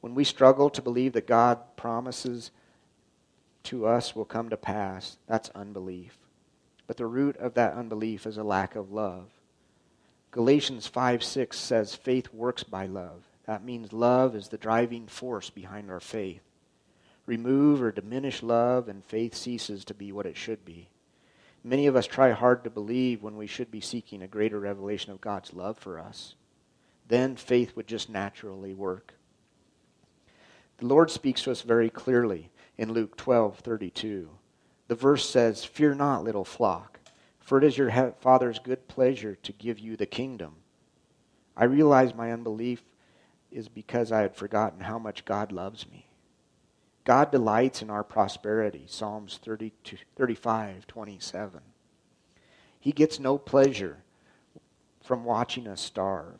When 0.00 0.14
we 0.14 0.24
struggle 0.24 0.70
to 0.70 0.82
believe 0.82 1.12
that 1.14 1.26
God 1.26 1.58
promises 1.76 2.50
to 3.64 3.86
us 3.86 4.14
will 4.14 4.24
come 4.24 4.48
to 4.50 4.56
pass, 4.56 5.18
that's 5.26 5.50
unbelief. 5.50 6.16
But 6.86 6.96
the 6.96 7.06
root 7.06 7.36
of 7.36 7.54
that 7.54 7.74
unbelief 7.74 8.26
is 8.26 8.36
a 8.36 8.42
lack 8.42 8.74
of 8.76 8.92
love. 8.92 9.28
Galatians 10.30 10.86
5 10.86 11.22
6 11.22 11.58
says, 11.58 11.94
faith 11.94 12.32
works 12.32 12.62
by 12.62 12.86
love. 12.86 13.22
That 13.46 13.64
means 13.64 13.92
love 13.92 14.36
is 14.36 14.48
the 14.48 14.58
driving 14.58 15.06
force 15.06 15.50
behind 15.50 15.90
our 15.90 16.00
faith. 16.00 16.42
Remove 17.26 17.82
or 17.82 17.92
diminish 17.92 18.42
love, 18.42 18.88
and 18.88 19.04
faith 19.04 19.34
ceases 19.34 19.84
to 19.86 19.94
be 19.94 20.12
what 20.12 20.26
it 20.26 20.36
should 20.36 20.64
be. 20.64 20.88
Many 21.62 21.86
of 21.86 21.96
us 21.96 22.06
try 22.06 22.30
hard 22.30 22.64
to 22.64 22.70
believe 22.70 23.22
when 23.22 23.36
we 23.36 23.46
should 23.46 23.70
be 23.70 23.80
seeking 23.80 24.22
a 24.22 24.28
greater 24.28 24.58
revelation 24.58 25.12
of 25.12 25.20
God's 25.20 25.52
love 25.52 25.78
for 25.78 25.98
us. 25.98 26.34
Then 27.08 27.36
faith 27.36 27.76
would 27.76 27.86
just 27.86 28.08
naturally 28.08 28.72
work. 28.72 29.14
The 30.78 30.86
Lord 30.86 31.10
speaks 31.10 31.42
to 31.42 31.50
us 31.50 31.62
very 31.62 31.90
clearly 31.90 32.50
in 32.78 32.92
Luke 32.92 33.16
12:32. 33.16 34.30
The 34.88 34.94
verse 34.94 35.28
says, 35.28 35.64
"Fear 35.64 35.96
not, 35.96 36.24
little 36.24 36.44
flock, 36.44 37.00
for 37.38 37.58
it 37.58 37.64
is 37.64 37.76
your 37.76 37.90
Father's 38.20 38.58
good 38.58 38.88
pleasure 38.88 39.36
to 39.36 39.52
give 39.52 39.78
you 39.78 39.96
the 39.96 40.06
kingdom." 40.06 40.56
I 41.56 41.64
realize 41.64 42.14
my 42.14 42.32
unbelief 42.32 42.82
is 43.50 43.68
because 43.68 44.10
I 44.10 44.22
had 44.22 44.34
forgotten 44.34 44.80
how 44.80 44.98
much 44.98 45.24
God 45.24 45.52
loves 45.52 45.90
me. 45.90 46.09
God 47.04 47.30
delights 47.30 47.82
in 47.82 47.90
our 47.90 48.04
prosperity. 48.04 48.84
Psalms 48.86 49.38
35, 49.42 50.86
27. 50.86 51.60
He 52.78 52.92
gets 52.92 53.18
no 53.18 53.38
pleasure 53.38 53.98
from 55.02 55.24
watching 55.24 55.66
us 55.66 55.80
starve. 55.80 56.38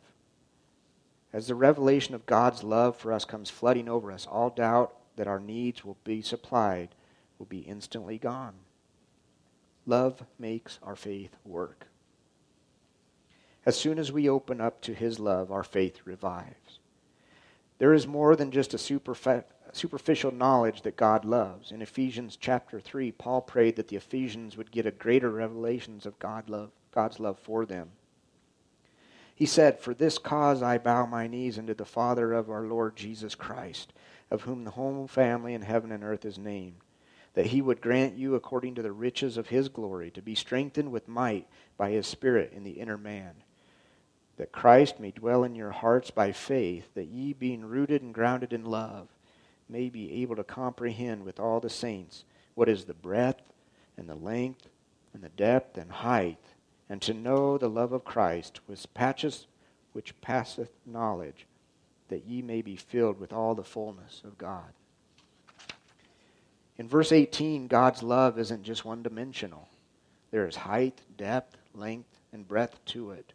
As 1.33 1.47
the 1.47 1.55
revelation 1.55 2.13
of 2.13 2.25
God's 2.25 2.63
love 2.63 2.95
for 2.95 3.13
us 3.13 3.25
comes 3.25 3.49
flooding 3.49 3.87
over 3.87 4.11
us, 4.11 4.27
all 4.27 4.49
doubt 4.49 4.93
that 5.15 5.27
our 5.27 5.39
needs 5.39 5.85
will 5.85 5.97
be 6.03 6.21
supplied 6.21 6.89
will 7.39 7.45
be 7.45 7.59
instantly 7.59 8.17
gone. 8.17 8.55
Love 9.85 10.23
makes 10.37 10.77
our 10.83 10.95
faith 10.95 11.35
work. 11.43 11.87
As 13.65 13.77
soon 13.77 13.97
as 13.97 14.11
we 14.11 14.29
open 14.29 14.59
up 14.59 14.81
to 14.81 14.93
His 14.93 15.19
love, 15.19 15.51
our 15.51 15.63
faith 15.63 16.01
revives. 16.05 16.79
There 17.81 17.95
is 17.95 18.05
more 18.05 18.35
than 18.35 18.51
just 18.51 18.75
a 18.75 18.77
superficial 18.77 20.31
knowledge 20.31 20.83
that 20.83 20.95
God 20.95 21.25
loves. 21.25 21.71
In 21.71 21.81
Ephesians 21.81 22.37
chapter 22.39 22.79
3, 22.79 23.11
Paul 23.13 23.41
prayed 23.41 23.75
that 23.77 23.87
the 23.87 23.95
Ephesians 23.95 24.55
would 24.55 24.69
get 24.69 24.85
a 24.85 24.91
greater 24.91 25.31
revelations 25.31 26.05
of 26.05 26.19
God 26.19 26.47
love, 26.47 26.69
God's 26.93 27.19
love 27.19 27.39
for 27.39 27.65
them. 27.65 27.89
He 29.33 29.47
said, 29.47 29.79
For 29.79 29.95
this 29.95 30.19
cause 30.19 30.61
I 30.61 30.77
bow 30.77 31.07
my 31.07 31.25
knees 31.25 31.57
unto 31.57 31.73
the 31.73 31.83
Father 31.83 32.33
of 32.33 32.51
our 32.51 32.67
Lord 32.67 32.95
Jesus 32.95 33.33
Christ, 33.33 33.93
of 34.29 34.43
whom 34.43 34.63
the 34.63 34.69
whole 34.69 35.07
family 35.07 35.55
in 35.55 35.63
heaven 35.63 35.91
and 35.91 36.03
earth 36.03 36.23
is 36.23 36.37
named, 36.37 36.81
that 37.33 37.47
he 37.47 37.63
would 37.63 37.81
grant 37.81 38.15
you, 38.15 38.35
according 38.35 38.75
to 38.75 38.83
the 38.83 38.91
riches 38.91 39.37
of 39.37 39.47
his 39.47 39.69
glory, 39.69 40.11
to 40.11 40.21
be 40.21 40.35
strengthened 40.35 40.91
with 40.91 41.07
might 41.07 41.47
by 41.77 41.89
his 41.89 42.05
Spirit 42.05 42.53
in 42.55 42.63
the 42.63 42.79
inner 42.79 42.99
man, 42.99 43.37
that 44.37 44.51
Christ 44.51 44.99
may 44.99 45.11
dwell 45.11 45.43
in 45.43 45.55
your 45.55 45.71
hearts 45.71 46.11
by 46.11 46.31
faith, 46.31 46.93
that 46.93 47.07
ye, 47.07 47.33
being 47.33 47.65
rooted 47.65 48.01
and 48.01 48.13
grounded 48.13 48.53
in 48.53 48.65
love, 48.65 49.09
may 49.69 49.89
be 49.89 50.21
able 50.21 50.35
to 50.35 50.43
comprehend 50.43 51.23
with 51.23 51.39
all 51.39 51.59
the 51.59 51.69
saints 51.69 52.25
what 52.55 52.69
is 52.69 52.85
the 52.85 52.93
breadth 52.93 53.41
and 53.97 54.09
the 54.09 54.15
length 54.15 54.67
and 55.13 55.23
the 55.23 55.29
depth 55.29 55.77
and 55.77 55.91
height 55.91 56.39
and 56.89 57.01
to 57.01 57.13
know 57.13 57.57
the 57.57 57.69
love 57.69 57.93
of 57.93 58.03
Christ 58.03 58.59
which 58.65 58.85
patcheth, 58.93 59.45
which 59.93 60.19
passeth 60.19 60.71
knowledge, 60.85 61.47
that 62.09 62.25
ye 62.25 62.41
may 62.41 62.61
be 62.61 62.75
filled 62.75 63.17
with 63.17 63.31
all 63.31 63.55
the 63.55 63.63
fullness 63.63 64.21
of 64.25 64.37
God. 64.37 64.73
In 66.77 66.89
verse 66.89 67.11
18, 67.13 67.67
God's 67.67 68.03
love 68.03 68.37
isn't 68.37 68.63
just 68.63 68.83
one 68.83 69.03
dimensional. 69.03 69.69
There 70.31 70.47
is 70.47 70.55
height, 70.55 71.01
depth, 71.15 71.57
length, 71.73 72.19
and 72.33 72.47
breadth 72.47 72.83
to 72.87 73.11
it. 73.11 73.33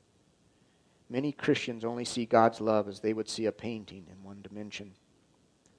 Many 1.09 1.33
Christians 1.33 1.85
only 1.85 2.05
see 2.05 2.27
God's 2.27 2.61
love 2.61 2.89
as 2.89 3.01
they 3.01 3.13
would 3.13 3.29
see 3.29 3.47
a 3.47 3.53
painting 3.53 4.07
in 4.11 4.25
one 4.25 4.43
dimension. 4.43 4.93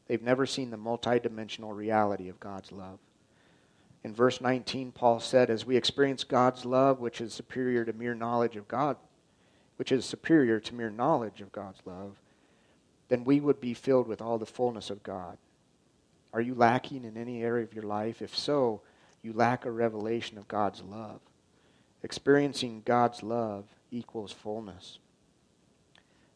They've 0.08 0.22
never 0.22 0.46
seen 0.46 0.70
the 0.70 0.78
multidimensional 0.78 1.76
reality 1.76 2.30
of 2.30 2.40
God's 2.40 2.72
love. 2.72 3.00
In 4.04 4.14
verse 4.14 4.40
19, 4.40 4.94
Paul 4.94 5.20
said, 5.20 5.50
As 5.50 5.66
we 5.66 5.76
experience 5.76 6.24
God's 6.24 6.64
love, 6.64 7.02
which 7.02 7.20
is 7.20 7.34
superior 7.34 7.84
to 7.84 7.92
mere 7.92 8.16
knowledge 8.16 8.56
of 8.56 8.68
God, 8.68 8.96
which 9.76 9.92
is 9.92 10.06
superior 10.06 10.60
to 10.62 10.76
mere 10.76 10.90
knowledge 10.90 11.42
of 11.42 11.52
God's 11.52 11.82
love, 11.86 12.16
then 13.10 13.26
we 13.26 13.42
would 13.42 13.60
be 13.60 13.74
filled 13.74 14.08
with 14.08 14.22
all 14.22 14.38
the 14.38 14.46
fullness 14.46 14.90
of 14.90 15.04
God. 15.04 15.38
Are 16.34 16.42
you 16.42 16.56
lacking 16.56 17.04
in 17.04 17.18
any 17.18 17.44
area 17.44 17.64
of 17.64 17.74
your 17.74 17.84
life? 17.84 18.22
If 18.22 18.36
so, 18.36 18.82
you 19.22 19.34
lack 19.34 19.66
a 19.66 19.72
revelation 19.72 20.38
of 20.38 20.48
God's 20.48 20.82
love. 20.82 21.20
Experiencing 22.04 22.84
God's 22.86 23.24
love 23.24 23.66
equals 23.92 24.32
fullness. 24.32 25.00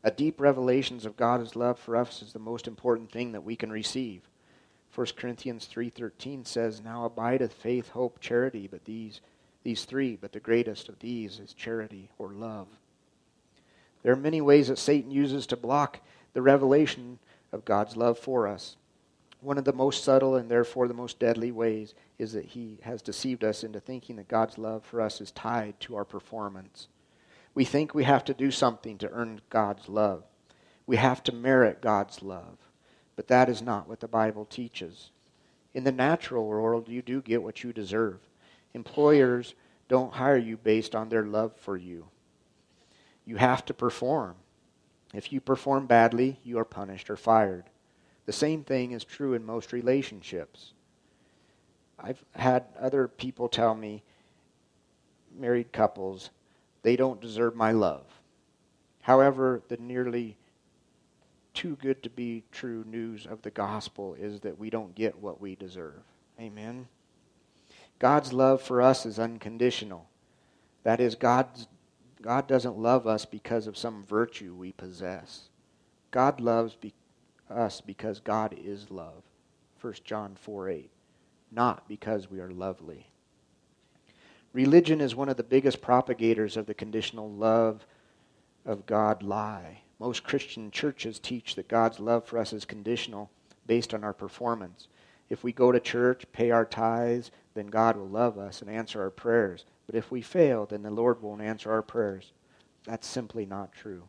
A 0.03 0.11
deep 0.11 0.41
revelation 0.41 0.97
of 1.05 1.15
God's 1.15 1.55
love 1.55 1.77
for 1.77 1.95
us 1.95 2.21
is 2.21 2.33
the 2.33 2.39
most 2.39 2.67
important 2.67 3.11
thing 3.11 3.33
that 3.33 3.43
we 3.43 3.55
can 3.55 3.71
receive. 3.71 4.27
1 4.93 5.15
Corinthians 5.15 5.67
3:13 5.67 6.43
says, 6.43 6.81
"Now 6.81 7.05
abideth 7.05 7.53
faith, 7.53 7.89
hope, 7.89 8.19
charity, 8.19 8.67
but 8.67 8.85
these 8.85 9.21
these 9.63 9.85
three, 9.85 10.15
but 10.15 10.31
the 10.31 10.39
greatest 10.39 10.89
of 10.89 10.99
these 10.99 11.39
is 11.39 11.53
charity 11.53 12.09
or 12.17 12.33
love." 12.33 12.67
There 14.01 14.11
are 14.11 14.17
many 14.17 14.41
ways 14.41 14.69
that 14.69 14.79
Satan 14.79 15.11
uses 15.11 15.45
to 15.47 15.55
block 15.55 15.99
the 16.33 16.41
revelation 16.41 17.19
of 17.51 17.63
God's 17.63 17.95
love 17.95 18.17
for 18.17 18.47
us. 18.47 18.77
One 19.39 19.57
of 19.57 19.65
the 19.65 19.73
most 19.73 20.03
subtle 20.03 20.35
and 20.35 20.49
therefore 20.49 20.87
the 20.87 20.93
most 20.95 21.19
deadly 21.19 21.51
ways 21.51 21.93
is 22.17 22.33
that 22.33 22.45
he 22.45 22.79
has 22.81 23.01
deceived 23.01 23.43
us 23.43 23.63
into 23.63 23.79
thinking 23.79 24.15
that 24.15 24.27
God's 24.27 24.57
love 24.57 24.83
for 24.83 24.99
us 24.99 25.21
is 25.21 25.31
tied 25.31 25.79
to 25.81 25.95
our 25.95 26.05
performance. 26.05 26.87
We 27.53 27.65
think 27.65 27.93
we 27.93 28.05
have 28.05 28.23
to 28.25 28.33
do 28.33 28.51
something 28.51 28.97
to 28.99 29.09
earn 29.09 29.41
God's 29.49 29.89
love. 29.89 30.23
We 30.85 30.97
have 30.97 31.23
to 31.23 31.35
merit 31.35 31.81
God's 31.81 32.21
love. 32.21 32.57
But 33.15 33.27
that 33.27 33.49
is 33.49 33.61
not 33.61 33.87
what 33.87 33.99
the 33.99 34.07
Bible 34.07 34.45
teaches. 34.45 35.11
In 35.73 35.83
the 35.83 35.91
natural 35.91 36.45
world, 36.45 36.87
you 36.87 37.01
do 37.01 37.21
get 37.21 37.43
what 37.43 37.63
you 37.63 37.73
deserve. 37.73 38.19
Employers 38.73 39.53
don't 39.87 40.13
hire 40.13 40.37
you 40.37 40.57
based 40.57 40.95
on 40.95 41.09
their 41.09 41.25
love 41.25 41.53
for 41.57 41.77
you. 41.77 42.07
You 43.25 43.35
have 43.35 43.65
to 43.65 43.73
perform. 43.73 44.35
If 45.13 45.33
you 45.33 45.41
perform 45.41 45.87
badly, 45.87 46.39
you 46.43 46.57
are 46.57 46.65
punished 46.65 47.09
or 47.09 47.17
fired. 47.17 47.65
The 48.25 48.31
same 48.31 48.63
thing 48.63 48.91
is 48.91 49.03
true 49.03 49.33
in 49.33 49.45
most 49.45 49.73
relationships. 49.73 50.73
I've 51.99 52.23
had 52.33 52.65
other 52.79 53.07
people 53.07 53.49
tell 53.49 53.75
me, 53.75 54.03
married 55.37 55.71
couples, 55.71 56.29
they 56.83 56.95
don't 56.95 57.21
deserve 57.21 57.55
my 57.55 57.71
love. 57.71 58.05
However, 59.01 59.61
the 59.67 59.77
nearly 59.77 60.37
too 61.53 61.77
good 61.81 62.01
to 62.03 62.09
be 62.09 62.43
true 62.51 62.83
news 62.87 63.25
of 63.25 63.41
the 63.41 63.51
gospel 63.51 64.15
is 64.15 64.39
that 64.41 64.57
we 64.57 64.69
don't 64.69 64.95
get 64.95 65.19
what 65.19 65.41
we 65.41 65.55
deserve. 65.55 66.01
Amen. 66.39 66.87
God's 67.99 68.33
love 68.33 68.61
for 68.61 68.81
us 68.81 69.05
is 69.05 69.19
unconditional. 69.19 70.07
That 70.83 70.99
is, 70.99 71.15
God's, 71.15 71.67
God 72.21 72.47
doesn't 72.47 72.77
love 72.77 73.05
us 73.05 73.25
because 73.25 73.67
of 73.67 73.77
some 73.77 74.03
virtue 74.03 74.55
we 74.55 74.71
possess. 74.71 75.49
God 76.09 76.41
loves 76.41 76.75
be, 76.75 76.93
us 77.49 77.81
because 77.81 78.19
God 78.19 78.55
is 78.57 78.89
love. 78.89 79.23
1 79.81 79.93
John 80.03 80.35
4 80.39 80.69
8. 80.69 80.91
Not 81.51 81.87
because 81.87 82.31
we 82.31 82.39
are 82.39 82.51
lovely. 82.51 83.07
Religion 84.53 84.99
is 84.99 85.15
one 85.15 85.29
of 85.29 85.37
the 85.37 85.43
biggest 85.43 85.81
propagators 85.81 86.57
of 86.57 86.65
the 86.65 86.73
conditional 86.73 87.31
love 87.31 87.85
of 88.65 88.85
God 88.85 89.23
lie. 89.23 89.81
Most 89.99 90.23
Christian 90.23 90.71
churches 90.71 91.19
teach 91.19 91.55
that 91.55 91.67
God's 91.67 91.99
love 91.99 92.25
for 92.25 92.37
us 92.37 92.51
is 92.51 92.65
conditional 92.65 93.29
based 93.65 93.93
on 93.93 94.03
our 94.03 94.13
performance. 94.13 94.87
If 95.29 95.43
we 95.43 95.53
go 95.53 95.71
to 95.71 95.79
church, 95.79 96.25
pay 96.33 96.51
our 96.51 96.65
tithes, 96.65 97.31
then 97.53 97.67
God 97.67 97.95
will 97.95 98.09
love 98.09 98.37
us 98.37 98.61
and 98.61 98.69
answer 98.69 99.01
our 99.01 99.09
prayers. 99.09 99.63
But 99.85 99.95
if 99.95 100.11
we 100.11 100.21
fail, 100.21 100.65
then 100.65 100.83
the 100.83 100.91
Lord 100.91 101.21
won't 101.21 101.41
answer 101.41 101.71
our 101.71 101.81
prayers. 101.81 102.33
That's 102.83 103.07
simply 103.07 103.45
not 103.45 103.71
true. 103.71 104.03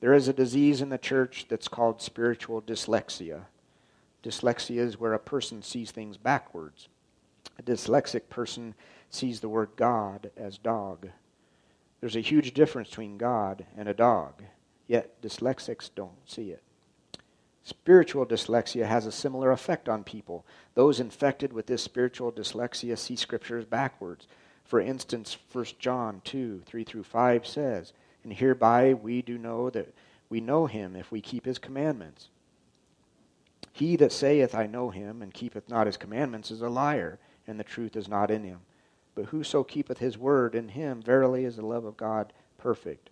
There 0.00 0.12
is 0.12 0.28
a 0.28 0.32
disease 0.32 0.82
in 0.82 0.88
the 0.90 0.98
church 0.98 1.46
that's 1.48 1.68
called 1.68 2.02
spiritual 2.02 2.60
dyslexia. 2.60 3.42
Dyslexia 4.22 4.78
is 4.78 4.98
where 4.98 5.14
a 5.14 5.18
person 5.18 5.62
sees 5.62 5.90
things 5.90 6.16
backwards. 6.16 6.88
A 7.62 7.70
dyslexic 7.70 8.28
person 8.28 8.74
sees 9.10 9.40
the 9.40 9.48
word 9.48 9.70
God 9.76 10.30
as 10.36 10.58
dog. 10.58 11.08
There's 12.00 12.16
a 12.16 12.20
huge 12.20 12.54
difference 12.54 12.88
between 12.88 13.18
God 13.18 13.64
and 13.76 13.88
a 13.88 13.94
dog, 13.94 14.42
yet 14.88 15.20
dyslexics 15.22 15.90
don't 15.94 16.28
see 16.28 16.50
it. 16.50 16.62
Spiritual 17.62 18.26
dyslexia 18.26 18.86
has 18.86 19.06
a 19.06 19.12
similar 19.12 19.52
effect 19.52 19.88
on 19.88 20.02
people. 20.02 20.44
Those 20.74 20.98
infected 20.98 21.52
with 21.52 21.66
this 21.66 21.82
spiritual 21.82 22.32
dyslexia 22.32 22.98
see 22.98 23.14
scriptures 23.14 23.64
backwards. 23.64 24.26
For 24.64 24.80
instance, 24.80 25.36
1 25.52 25.64
John 25.78 26.22
2 26.24 26.62
3 26.66 26.84
through 26.84 27.04
5 27.04 27.46
says, 27.46 27.92
And 28.24 28.32
hereby 28.32 28.94
we 28.94 29.22
do 29.22 29.38
know 29.38 29.70
that 29.70 29.94
we 30.28 30.40
know 30.40 30.66
him 30.66 30.96
if 30.96 31.12
we 31.12 31.20
keep 31.20 31.44
his 31.44 31.58
commandments. 31.58 32.28
He 33.72 33.94
that 33.96 34.12
saith, 34.12 34.54
I 34.54 34.66
know 34.66 34.90
him, 34.90 35.22
and 35.22 35.32
keepeth 35.32 35.68
not 35.68 35.86
his 35.86 35.96
commandments, 35.96 36.50
is 36.50 36.62
a 36.62 36.68
liar, 36.68 37.18
and 37.46 37.58
the 37.58 37.64
truth 37.64 37.96
is 37.96 38.08
not 38.08 38.30
in 38.30 38.44
him. 38.44 38.60
But 39.14 39.26
whoso 39.26 39.62
keepeth 39.62 39.98
his 39.98 40.16
word, 40.16 40.54
in 40.54 40.68
him 40.68 41.02
verily 41.02 41.44
is 41.44 41.56
the 41.56 41.66
love 41.66 41.84
of 41.84 41.96
God 41.96 42.32
perfect. 42.58 43.10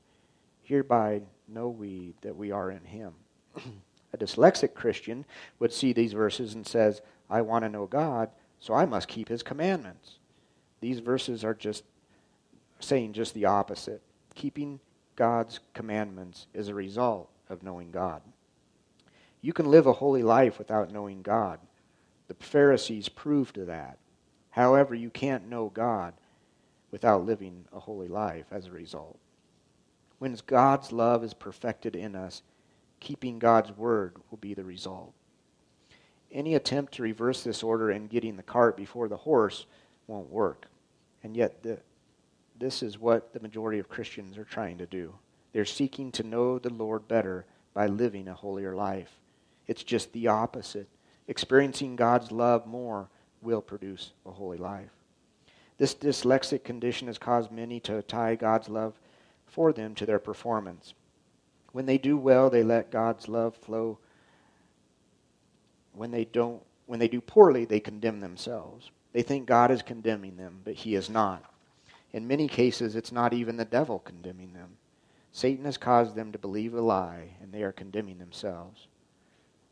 Hereby 0.63 1.23
know 1.49 1.69
we 1.69 2.15
that 2.23 2.37
we 2.37 2.51
are 2.53 2.71
in 2.71 2.85
him. 2.85 3.13
A 4.13 4.19
dyslexic 4.19 4.75
Christian 4.75 5.25
would 5.59 5.73
see 5.73 5.93
these 5.93 6.13
verses 6.13 6.55
and 6.55 6.67
says, 6.67 7.01
I 7.29 7.43
want 7.43 7.65
to 7.65 7.69
know 7.69 7.87
God, 7.87 8.31
so 8.59 8.75
I 8.75 8.87
must 8.87 9.09
keep 9.09 9.29
his 9.29 9.43
commandments. 9.43 10.19
These 10.81 11.01
verses 11.01 11.45
are 11.45 11.55
just 11.55 11.85
saying 12.81 13.13
just 13.13 13.35
the 13.35 13.45
opposite. 13.45 14.03
Keeping 14.35 14.81
God's 15.17 15.61
commandments 15.75 16.47
is 16.55 16.69
a 16.69 16.75
result 16.75 17.29
of 17.49 17.63
knowing 17.63 17.91
God. 17.91 18.23
You 19.43 19.53
can 19.53 19.71
live 19.71 19.87
a 19.87 19.93
holy 19.93 20.23
life 20.23 20.59
without 20.59 20.93
knowing 20.93 21.23
God. 21.23 21.61
The 22.29 22.35
Pharisees 22.35 23.09
proved 23.09 23.57
that. 23.67 23.99
However, 24.51 24.95
you 24.95 25.11
can't 25.11 25.49
know 25.49 25.71
God 25.73 26.15
without 26.91 27.25
living 27.25 27.65
a 27.73 27.81
holy 27.81 28.09
life 28.09 28.47
as 28.51 28.67
a 28.67 28.73
result. 28.73 29.19
When 30.19 30.37
God's 30.47 30.93
love 30.93 31.25
is 31.25 31.35
perfected 31.35 31.97
in 31.97 32.15
us, 32.15 32.43
keeping 32.99 33.39
God's 33.39 33.71
word 33.77 34.17
will 34.31 34.39
be 34.39 34.55
the 34.55 34.65
result. 34.65 35.13
Any 36.33 36.55
attempt 36.55 36.95
to 36.95 37.03
reverse 37.03 37.43
this 37.43 37.63
order 37.63 37.91
and 37.91 38.11
getting 38.11 38.37
the 38.37 38.43
cart 38.43 38.77
before 38.77 39.09
the 39.09 39.17
horse 39.17 39.67
won't 40.07 40.31
work. 40.31 40.67
And 41.23 41.37
yet, 41.37 41.63
the, 41.63 41.79
this 42.59 42.83
is 42.83 42.99
what 42.99 43.33
the 43.33 43.41
majority 43.41 43.79
of 43.79 43.89
Christians 43.89 44.37
are 44.37 44.45
trying 44.45 44.79
to 44.79 44.87
do. 44.87 45.15
They're 45.53 45.65
seeking 45.65 46.13
to 46.13 46.23
know 46.23 46.59
the 46.59 46.73
Lord 46.73 47.09
better 47.09 47.47
by 47.75 47.87
living 47.87 48.29
a 48.29 48.35
holier 48.35 48.75
life. 48.75 49.19
It's 49.67 49.83
just 49.83 50.13
the 50.13 50.29
opposite. 50.29 50.89
Experiencing 51.29 51.97
God's 51.97 52.31
love 52.31 52.67
more 52.67 53.09
will 53.43 53.61
produce 53.61 54.13
a 54.27 54.31
holy 54.31 54.59
life. 54.59 54.91
This 55.79 55.95
dyslexic 55.95 56.63
condition 56.63 57.07
has 57.07 57.19
caused 57.19 57.51
many 57.51 57.81
to 57.81 58.03
tie 58.03 58.35
God's 58.35 58.69
love 58.69 58.95
for 59.47 59.73
them 59.73 59.95
to 59.95 60.07
their 60.07 60.19
performance. 60.19 60.95
When 61.73 61.87
they 61.87 61.99
do 61.99 62.17
well, 62.17 62.51
they 62.51 62.63
let 62.63 62.91
God's 62.91 63.29
love 63.29 63.57
flow. 63.57 63.99
When 65.95 66.11
they 66.11 66.25
don't, 66.25 66.63
when 66.87 66.99
they 66.99 67.09
do 67.09 67.21
poorly, 67.21 67.65
they 67.65 67.81
condemn 67.81 68.21
themselves. 68.21 68.91
They 69.13 69.23
think 69.23 69.47
God 69.47 69.71
is 69.71 69.83
condemning 69.83 70.37
them, 70.37 70.61
but 70.65 70.75
he 70.75 70.95
is 70.95 71.09
not. 71.09 71.45
In 72.13 72.29
many 72.29 72.49
cases, 72.49 72.97
it's 72.97 73.13
not 73.13 73.33
even 73.33 73.57
the 73.57 73.65
devil 73.65 74.01
condemning 74.01 74.53
them. 74.53 74.77
Satan 75.33 75.65
has 75.65 75.79
caused 75.79 76.15
them 76.15 76.33
to 76.33 76.39
believe 76.39 76.75
a 76.75 76.81
lie, 76.81 77.37
and 77.41 77.53
they 77.53 77.63
are 77.63 77.73
condemning 77.73 78.19
themselves. 78.19 78.89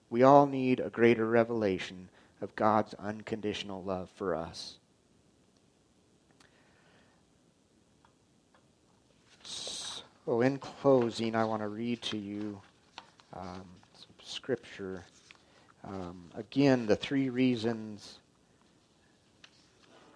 We 0.08 0.22
all 0.22 0.46
need 0.46 0.80
a 0.80 0.90
greater 0.90 1.26
revelation 1.26 2.08
of 2.40 2.54
God's 2.56 2.94
unconditional 2.94 3.82
love 3.82 4.08
for 4.16 4.34
us. 4.34 4.76
So, 9.42 10.40
in 10.42 10.58
closing, 10.58 11.34
I 11.34 11.44
want 11.44 11.62
to 11.62 11.68
read 11.68 12.02
to 12.02 12.18
you 12.18 12.60
um, 13.34 13.64
some 13.94 14.14
scripture. 14.22 15.04
Um, 15.84 16.24
again, 16.34 16.86
the 16.86 16.96
three 16.96 17.30
reasons 17.30 18.18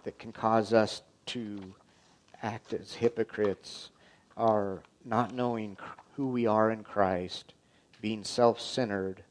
that 0.05 0.19
can 0.19 0.33
cause 0.33 0.73
us 0.73 1.03
to 1.27 1.75
act 2.43 2.73
as 2.73 2.95
hypocrites 2.95 3.91
are 4.37 4.83
not 5.05 5.33
knowing 5.33 5.77
who 6.17 6.29
we 6.29 6.47
are 6.47 6.71
in 6.71 6.83
Christ, 6.83 7.55
being 8.01 8.25
self 8.25 8.61
centered, 8.61 9.23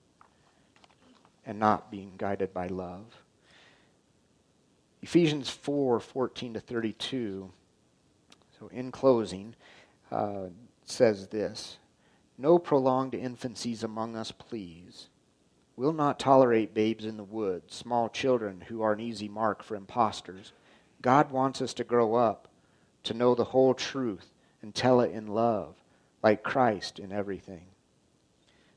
and 1.46 1.60
not 1.60 1.92
being 1.92 2.14
guided 2.18 2.54
by 2.54 2.68
love. 2.68 3.06
Ephesians 5.02 5.50
4 5.50 6.00
14 6.00 6.54
to 6.54 6.60
32. 6.60 7.52
So, 8.60 8.68
in 8.68 8.92
closing, 8.92 9.56
uh, 10.12 10.48
says 10.86 11.28
this 11.28 11.78
No 12.38 12.60
prolonged 12.60 13.14
infancies 13.14 13.84
among 13.84 14.16
us, 14.16 14.32
please. 14.32 15.08
We'll 15.76 15.94
not 15.94 16.20
tolerate 16.20 16.76
babes 16.76 17.06
in 17.06 17.18
the 17.18 17.24
wood, 17.24 17.64
small 17.72 18.10
children 18.10 18.62
who 18.68 18.82
are 18.84 18.94
an 18.94 19.00
easy 19.00 19.28
mark 19.28 19.64
for 19.64 19.76
impostors. 19.76 20.54
God 21.02 21.32
wants 21.32 21.62
us 21.62 21.74
to 21.76 21.84
grow 21.84 22.14
up, 22.14 22.50
to 23.04 23.16
know 23.16 23.34
the 23.34 23.46
whole 23.46 23.74
truth, 23.74 24.32
and 24.62 24.76
tell 24.76 25.02
it 25.02 25.12
in 25.12 25.26
love, 25.26 25.74
like 26.22 26.44
Christ 26.44 27.00
in 27.00 27.12
everything. 27.12 27.71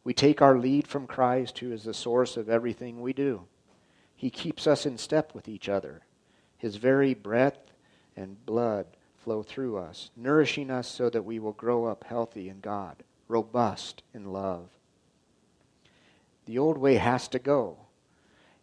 We 0.04 0.12
take 0.12 0.42
our 0.42 0.58
lead 0.58 0.86
from 0.86 1.06
Christ, 1.06 1.58
who 1.58 1.72
is 1.72 1.84
the 1.84 1.94
source 1.94 2.36
of 2.36 2.50
everything 2.50 3.00
we 3.00 3.14
do. 3.14 3.46
He 4.14 4.30
keeps 4.30 4.66
us 4.66 4.86
in 4.86 4.98
step 4.98 5.34
with 5.34 5.48
each 5.48 5.68
other. 5.68 6.02
His 6.58 6.76
very 6.76 7.14
breath 7.14 7.58
and 8.16 8.44
blood 8.46 8.86
flow 9.16 9.42
through 9.42 9.78
us, 9.78 10.10
nourishing 10.14 10.70
us 10.70 10.86
so 10.86 11.08
that 11.08 11.24
we 11.24 11.38
will 11.38 11.52
grow 11.52 11.86
up 11.86 12.04
healthy 12.04 12.50
in 12.50 12.60
God, 12.60 13.02
robust 13.28 14.02
in 14.12 14.32
love. 14.32 14.68
The 16.44 16.58
old 16.58 16.76
way 16.76 16.96
has 16.96 17.26
to 17.28 17.38
go. 17.38 17.78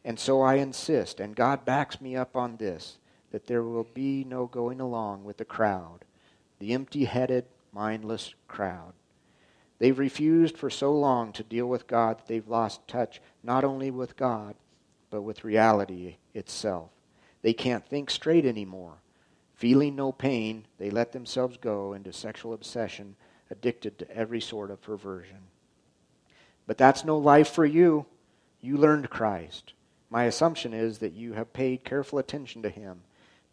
And 0.06 0.20
so 0.20 0.42
I 0.42 0.56
insist, 0.56 1.20
and 1.20 1.36
God 1.36 1.66
backs 1.66 2.00
me 2.00 2.16
up 2.16 2.36
on 2.36 2.58
this, 2.58 2.98
that 3.32 3.48
there 3.48 3.64
will 3.64 3.88
be 3.94 4.24
no 4.24 4.46
going 4.46 4.80
along 4.80 5.24
with 5.24 5.38
the 5.38 5.46
crowd, 5.46 6.06
the 6.60 6.74
empty 6.74 7.06
headed, 7.06 7.46
mindless 7.74 8.36
crowd. 8.48 8.94
They've 9.82 9.98
refused 9.98 10.60
for 10.60 10.70
so 10.70 10.94
long 10.94 11.34
to 11.34 11.44
deal 11.44 11.66
with 11.66 11.88
God 11.88 12.20
that 12.20 12.28
they've 12.28 12.48
lost 12.48 12.88
touch 12.88 13.20
not 13.42 13.64
only 13.64 13.90
with 13.90 14.16
God, 14.16 14.54
but 15.10 15.24
with 15.24 15.44
reality 15.44 16.18
itself. 16.36 16.92
They 17.42 17.54
can't 17.54 17.84
think 17.84 18.12
straight 18.12 18.46
anymore. 18.46 18.98
Feeling 19.56 19.96
no 19.96 20.12
pain, 20.12 20.68
they 20.78 20.92
let 20.92 21.14
themselves 21.14 21.58
go 21.58 21.94
into 21.94 22.14
sexual 22.14 22.54
obsession, 22.54 23.16
addicted 23.50 23.98
to 23.98 24.12
every 24.16 24.40
sort 24.40 24.70
of 24.70 24.84
perversion. 24.84 25.48
But 26.68 26.78
that's 26.78 27.04
no 27.04 27.18
life 27.18 27.50
for 27.50 27.66
you. 27.66 28.06
You 28.60 28.78
learned 28.78 29.10
Christ. 29.10 29.74
My 30.12 30.26
assumption 30.26 30.76
is 30.76 31.00
that 31.00 31.14
you 31.14 31.34
have 31.34 31.54
paid 31.54 31.84
careful 31.84 32.20
attention 32.20 32.62
to 32.62 32.70
him, 32.70 33.02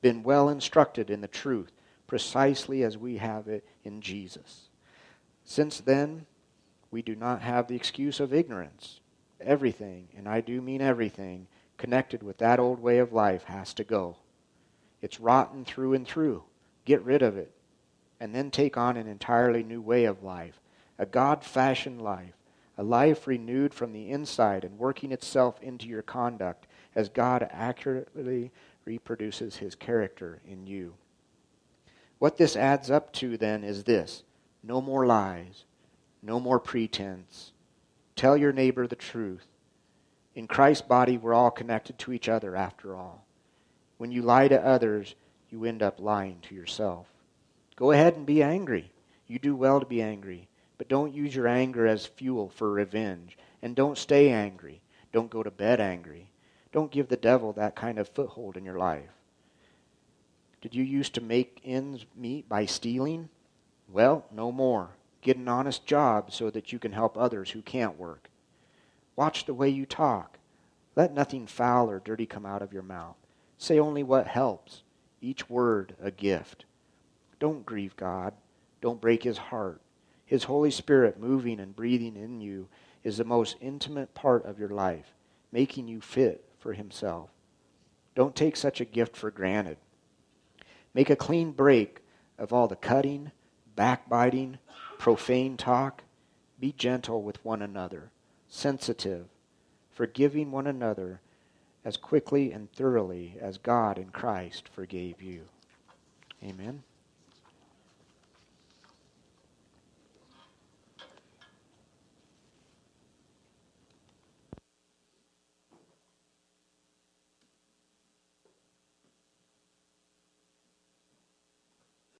been 0.02 0.22
well 0.22 0.50
instructed 0.50 1.08
in 1.08 1.22
the 1.22 1.26
truth, 1.26 1.72
precisely 2.06 2.82
as 2.82 2.98
we 2.98 3.16
have 3.16 3.48
it 3.48 3.66
in 3.82 4.02
Jesus. 4.02 4.67
Since 5.50 5.80
then, 5.80 6.26
we 6.90 7.00
do 7.00 7.16
not 7.16 7.40
have 7.40 7.68
the 7.68 7.74
excuse 7.74 8.20
of 8.20 8.34
ignorance. 8.34 9.00
Everything, 9.40 10.08
and 10.14 10.28
I 10.28 10.42
do 10.42 10.60
mean 10.60 10.82
everything, 10.82 11.46
connected 11.78 12.22
with 12.22 12.36
that 12.36 12.60
old 12.60 12.80
way 12.80 12.98
of 12.98 13.14
life 13.14 13.44
has 13.44 13.72
to 13.74 13.82
go. 13.82 14.18
It's 15.00 15.20
rotten 15.20 15.64
through 15.64 15.94
and 15.94 16.06
through. 16.06 16.42
Get 16.84 17.02
rid 17.02 17.22
of 17.22 17.38
it. 17.38 17.50
And 18.20 18.34
then 18.34 18.50
take 18.50 18.76
on 18.76 18.98
an 18.98 19.06
entirely 19.06 19.62
new 19.62 19.80
way 19.80 20.04
of 20.04 20.22
life, 20.22 20.60
a 20.98 21.06
God 21.06 21.42
fashioned 21.42 22.02
life, 22.02 22.34
a 22.76 22.82
life 22.82 23.26
renewed 23.26 23.72
from 23.72 23.94
the 23.94 24.10
inside 24.10 24.64
and 24.64 24.78
working 24.78 25.12
itself 25.12 25.58
into 25.62 25.88
your 25.88 26.02
conduct 26.02 26.66
as 26.94 27.08
God 27.08 27.48
accurately 27.50 28.52
reproduces 28.84 29.56
his 29.56 29.74
character 29.74 30.42
in 30.46 30.66
you. 30.66 30.92
What 32.18 32.36
this 32.36 32.54
adds 32.54 32.90
up 32.90 33.14
to 33.14 33.38
then 33.38 33.64
is 33.64 33.84
this 33.84 34.24
no 34.62 34.80
more 34.80 35.06
lies, 35.06 35.64
no 36.22 36.40
more 36.40 36.58
pretense. 36.58 37.52
Tell 38.16 38.36
your 38.36 38.52
neighbor 38.52 38.86
the 38.86 38.96
truth. 38.96 39.46
In 40.34 40.46
Christ's 40.46 40.86
body, 40.86 41.16
we're 41.16 41.34
all 41.34 41.50
connected 41.50 41.98
to 41.98 42.12
each 42.12 42.28
other 42.28 42.56
after 42.56 42.94
all. 42.96 43.24
When 43.96 44.12
you 44.12 44.22
lie 44.22 44.48
to 44.48 44.64
others, 44.64 45.14
you 45.50 45.64
end 45.64 45.82
up 45.82 46.00
lying 46.00 46.40
to 46.42 46.54
yourself. 46.54 47.06
Go 47.76 47.92
ahead 47.92 48.16
and 48.16 48.26
be 48.26 48.42
angry. 48.42 48.90
You 49.26 49.38
do 49.38 49.54
well 49.54 49.80
to 49.80 49.86
be 49.86 50.02
angry. 50.02 50.48
But 50.78 50.88
don't 50.88 51.14
use 51.14 51.34
your 51.34 51.48
anger 51.48 51.86
as 51.86 52.06
fuel 52.06 52.48
for 52.48 52.70
revenge. 52.70 53.36
And 53.62 53.74
don't 53.74 53.98
stay 53.98 54.30
angry. 54.30 54.80
Don't 55.12 55.30
go 55.30 55.42
to 55.42 55.50
bed 55.50 55.80
angry. 55.80 56.30
Don't 56.72 56.90
give 56.90 57.08
the 57.08 57.16
devil 57.16 57.52
that 57.54 57.74
kind 57.74 57.98
of 57.98 58.08
foothold 58.08 58.56
in 58.56 58.64
your 58.64 58.78
life. 58.78 59.10
Did 60.60 60.74
you 60.74 60.84
used 60.84 61.14
to 61.14 61.20
make 61.20 61.60
ends 61.64 62.04
meet 62.16 62.48
by 62.48 62.66
stealing? 62.66 63.28
Well, 63.88 64.26
no 64.30 64.52
more. 64.52 64.90
Get 65.22 65.36
an 65.36 65.48
honest 65.48 65.86
job 65.86 66.32
so 66.32 66.50
that 66.50 66.72
you 66.72 66.78
can 66.78 66.92
help 66.92 67.16
others 67.16 67.50
who 67.50 67.62
can't 67.62 67.98
work. 67.98 68.28
Watch 69.16 69.46
the 69.46 69.54
way 69.54 69.68
you 69.68 69.86
talk. 69.86 70.38
Let 70.94 71.14
nothing 71.14 71.46
foul 71.46 71.90
or 71.90 71.98
dirty 71.98 72.26
come 72.26 72.46
out 72.46 72.62
of 72.62 72.72
your 72.72 72.82
mouth. 72.82 73.16
Say 73.56 73.78
only 73.78 74.02
what 74.02 74.26
helps, 74.26 74.82
each 75.20 75.50
word 75.50 75.96
a 76.00 76.10
gift. 76.10 76.64
Don't 77.40 77.66
grieve 77.66 77.96
God. 77.96 78.34
Don't 78.80 79.00
break 79.00 79.22
his 79.22 79.38
heart. 79.38 79.80
His 80.24 80.44
Holy 80.44 80.70
Spirit 80.70 81.18
moving 81.18 81.58
and 81.58 81.74
breathing 81.74 82.16
in 82.16 82.40
you 82.40 82.68
is 83.02 83.16
the 83.16 83.24
most 83.24 83.56
intimate 83.60 84.14
part 84.14 84.44
of 84.44 84.58
your 84.58 84.68
life, 84.68 85.14
making 85.50 85.88
you 85.88 86.00
fit 86.00 86.44
for 86.58 86.74
himself. 86.74 87.30
Don't 88.14 88.36
take 88.36 88.56
such 88.56 88.80
a 88.80 88.84
gift 88.84 89.16
for 89.16 89.30
granted. 89.30 89.78
Make 90.94 91.10
a 91.10 91.16
clean 91.16 91.52
break 91.52 92.00
of 92.38 92.52
all 92.52 92.68
the 92.68 92.76
cutting, 92.76 93.32
backbiting, 93.78 94.58
profane 94.98 95.56
talk. 95.56 96.02
Be 96.58 96.72
gentle 96.72 97.22
with 97.22 97.44
one 97.44 97.62
another, 97.62 98.10
sensitive, 98.48 99.28
forgiving 99.92 100.50
one 100.50 100.66
another 100.66 101.20
as 101.84 101.96
quickly 101.96 102.50
and 102.50 102.72
thoroughly 102.72 103.36
as 103.40 103.56
God 103.56 103.96
in 103.96 104.10
Christ 104.10 104.68
forgave 104.68 105.22
you. 105.22 105.42
Amen. 106.42 106.82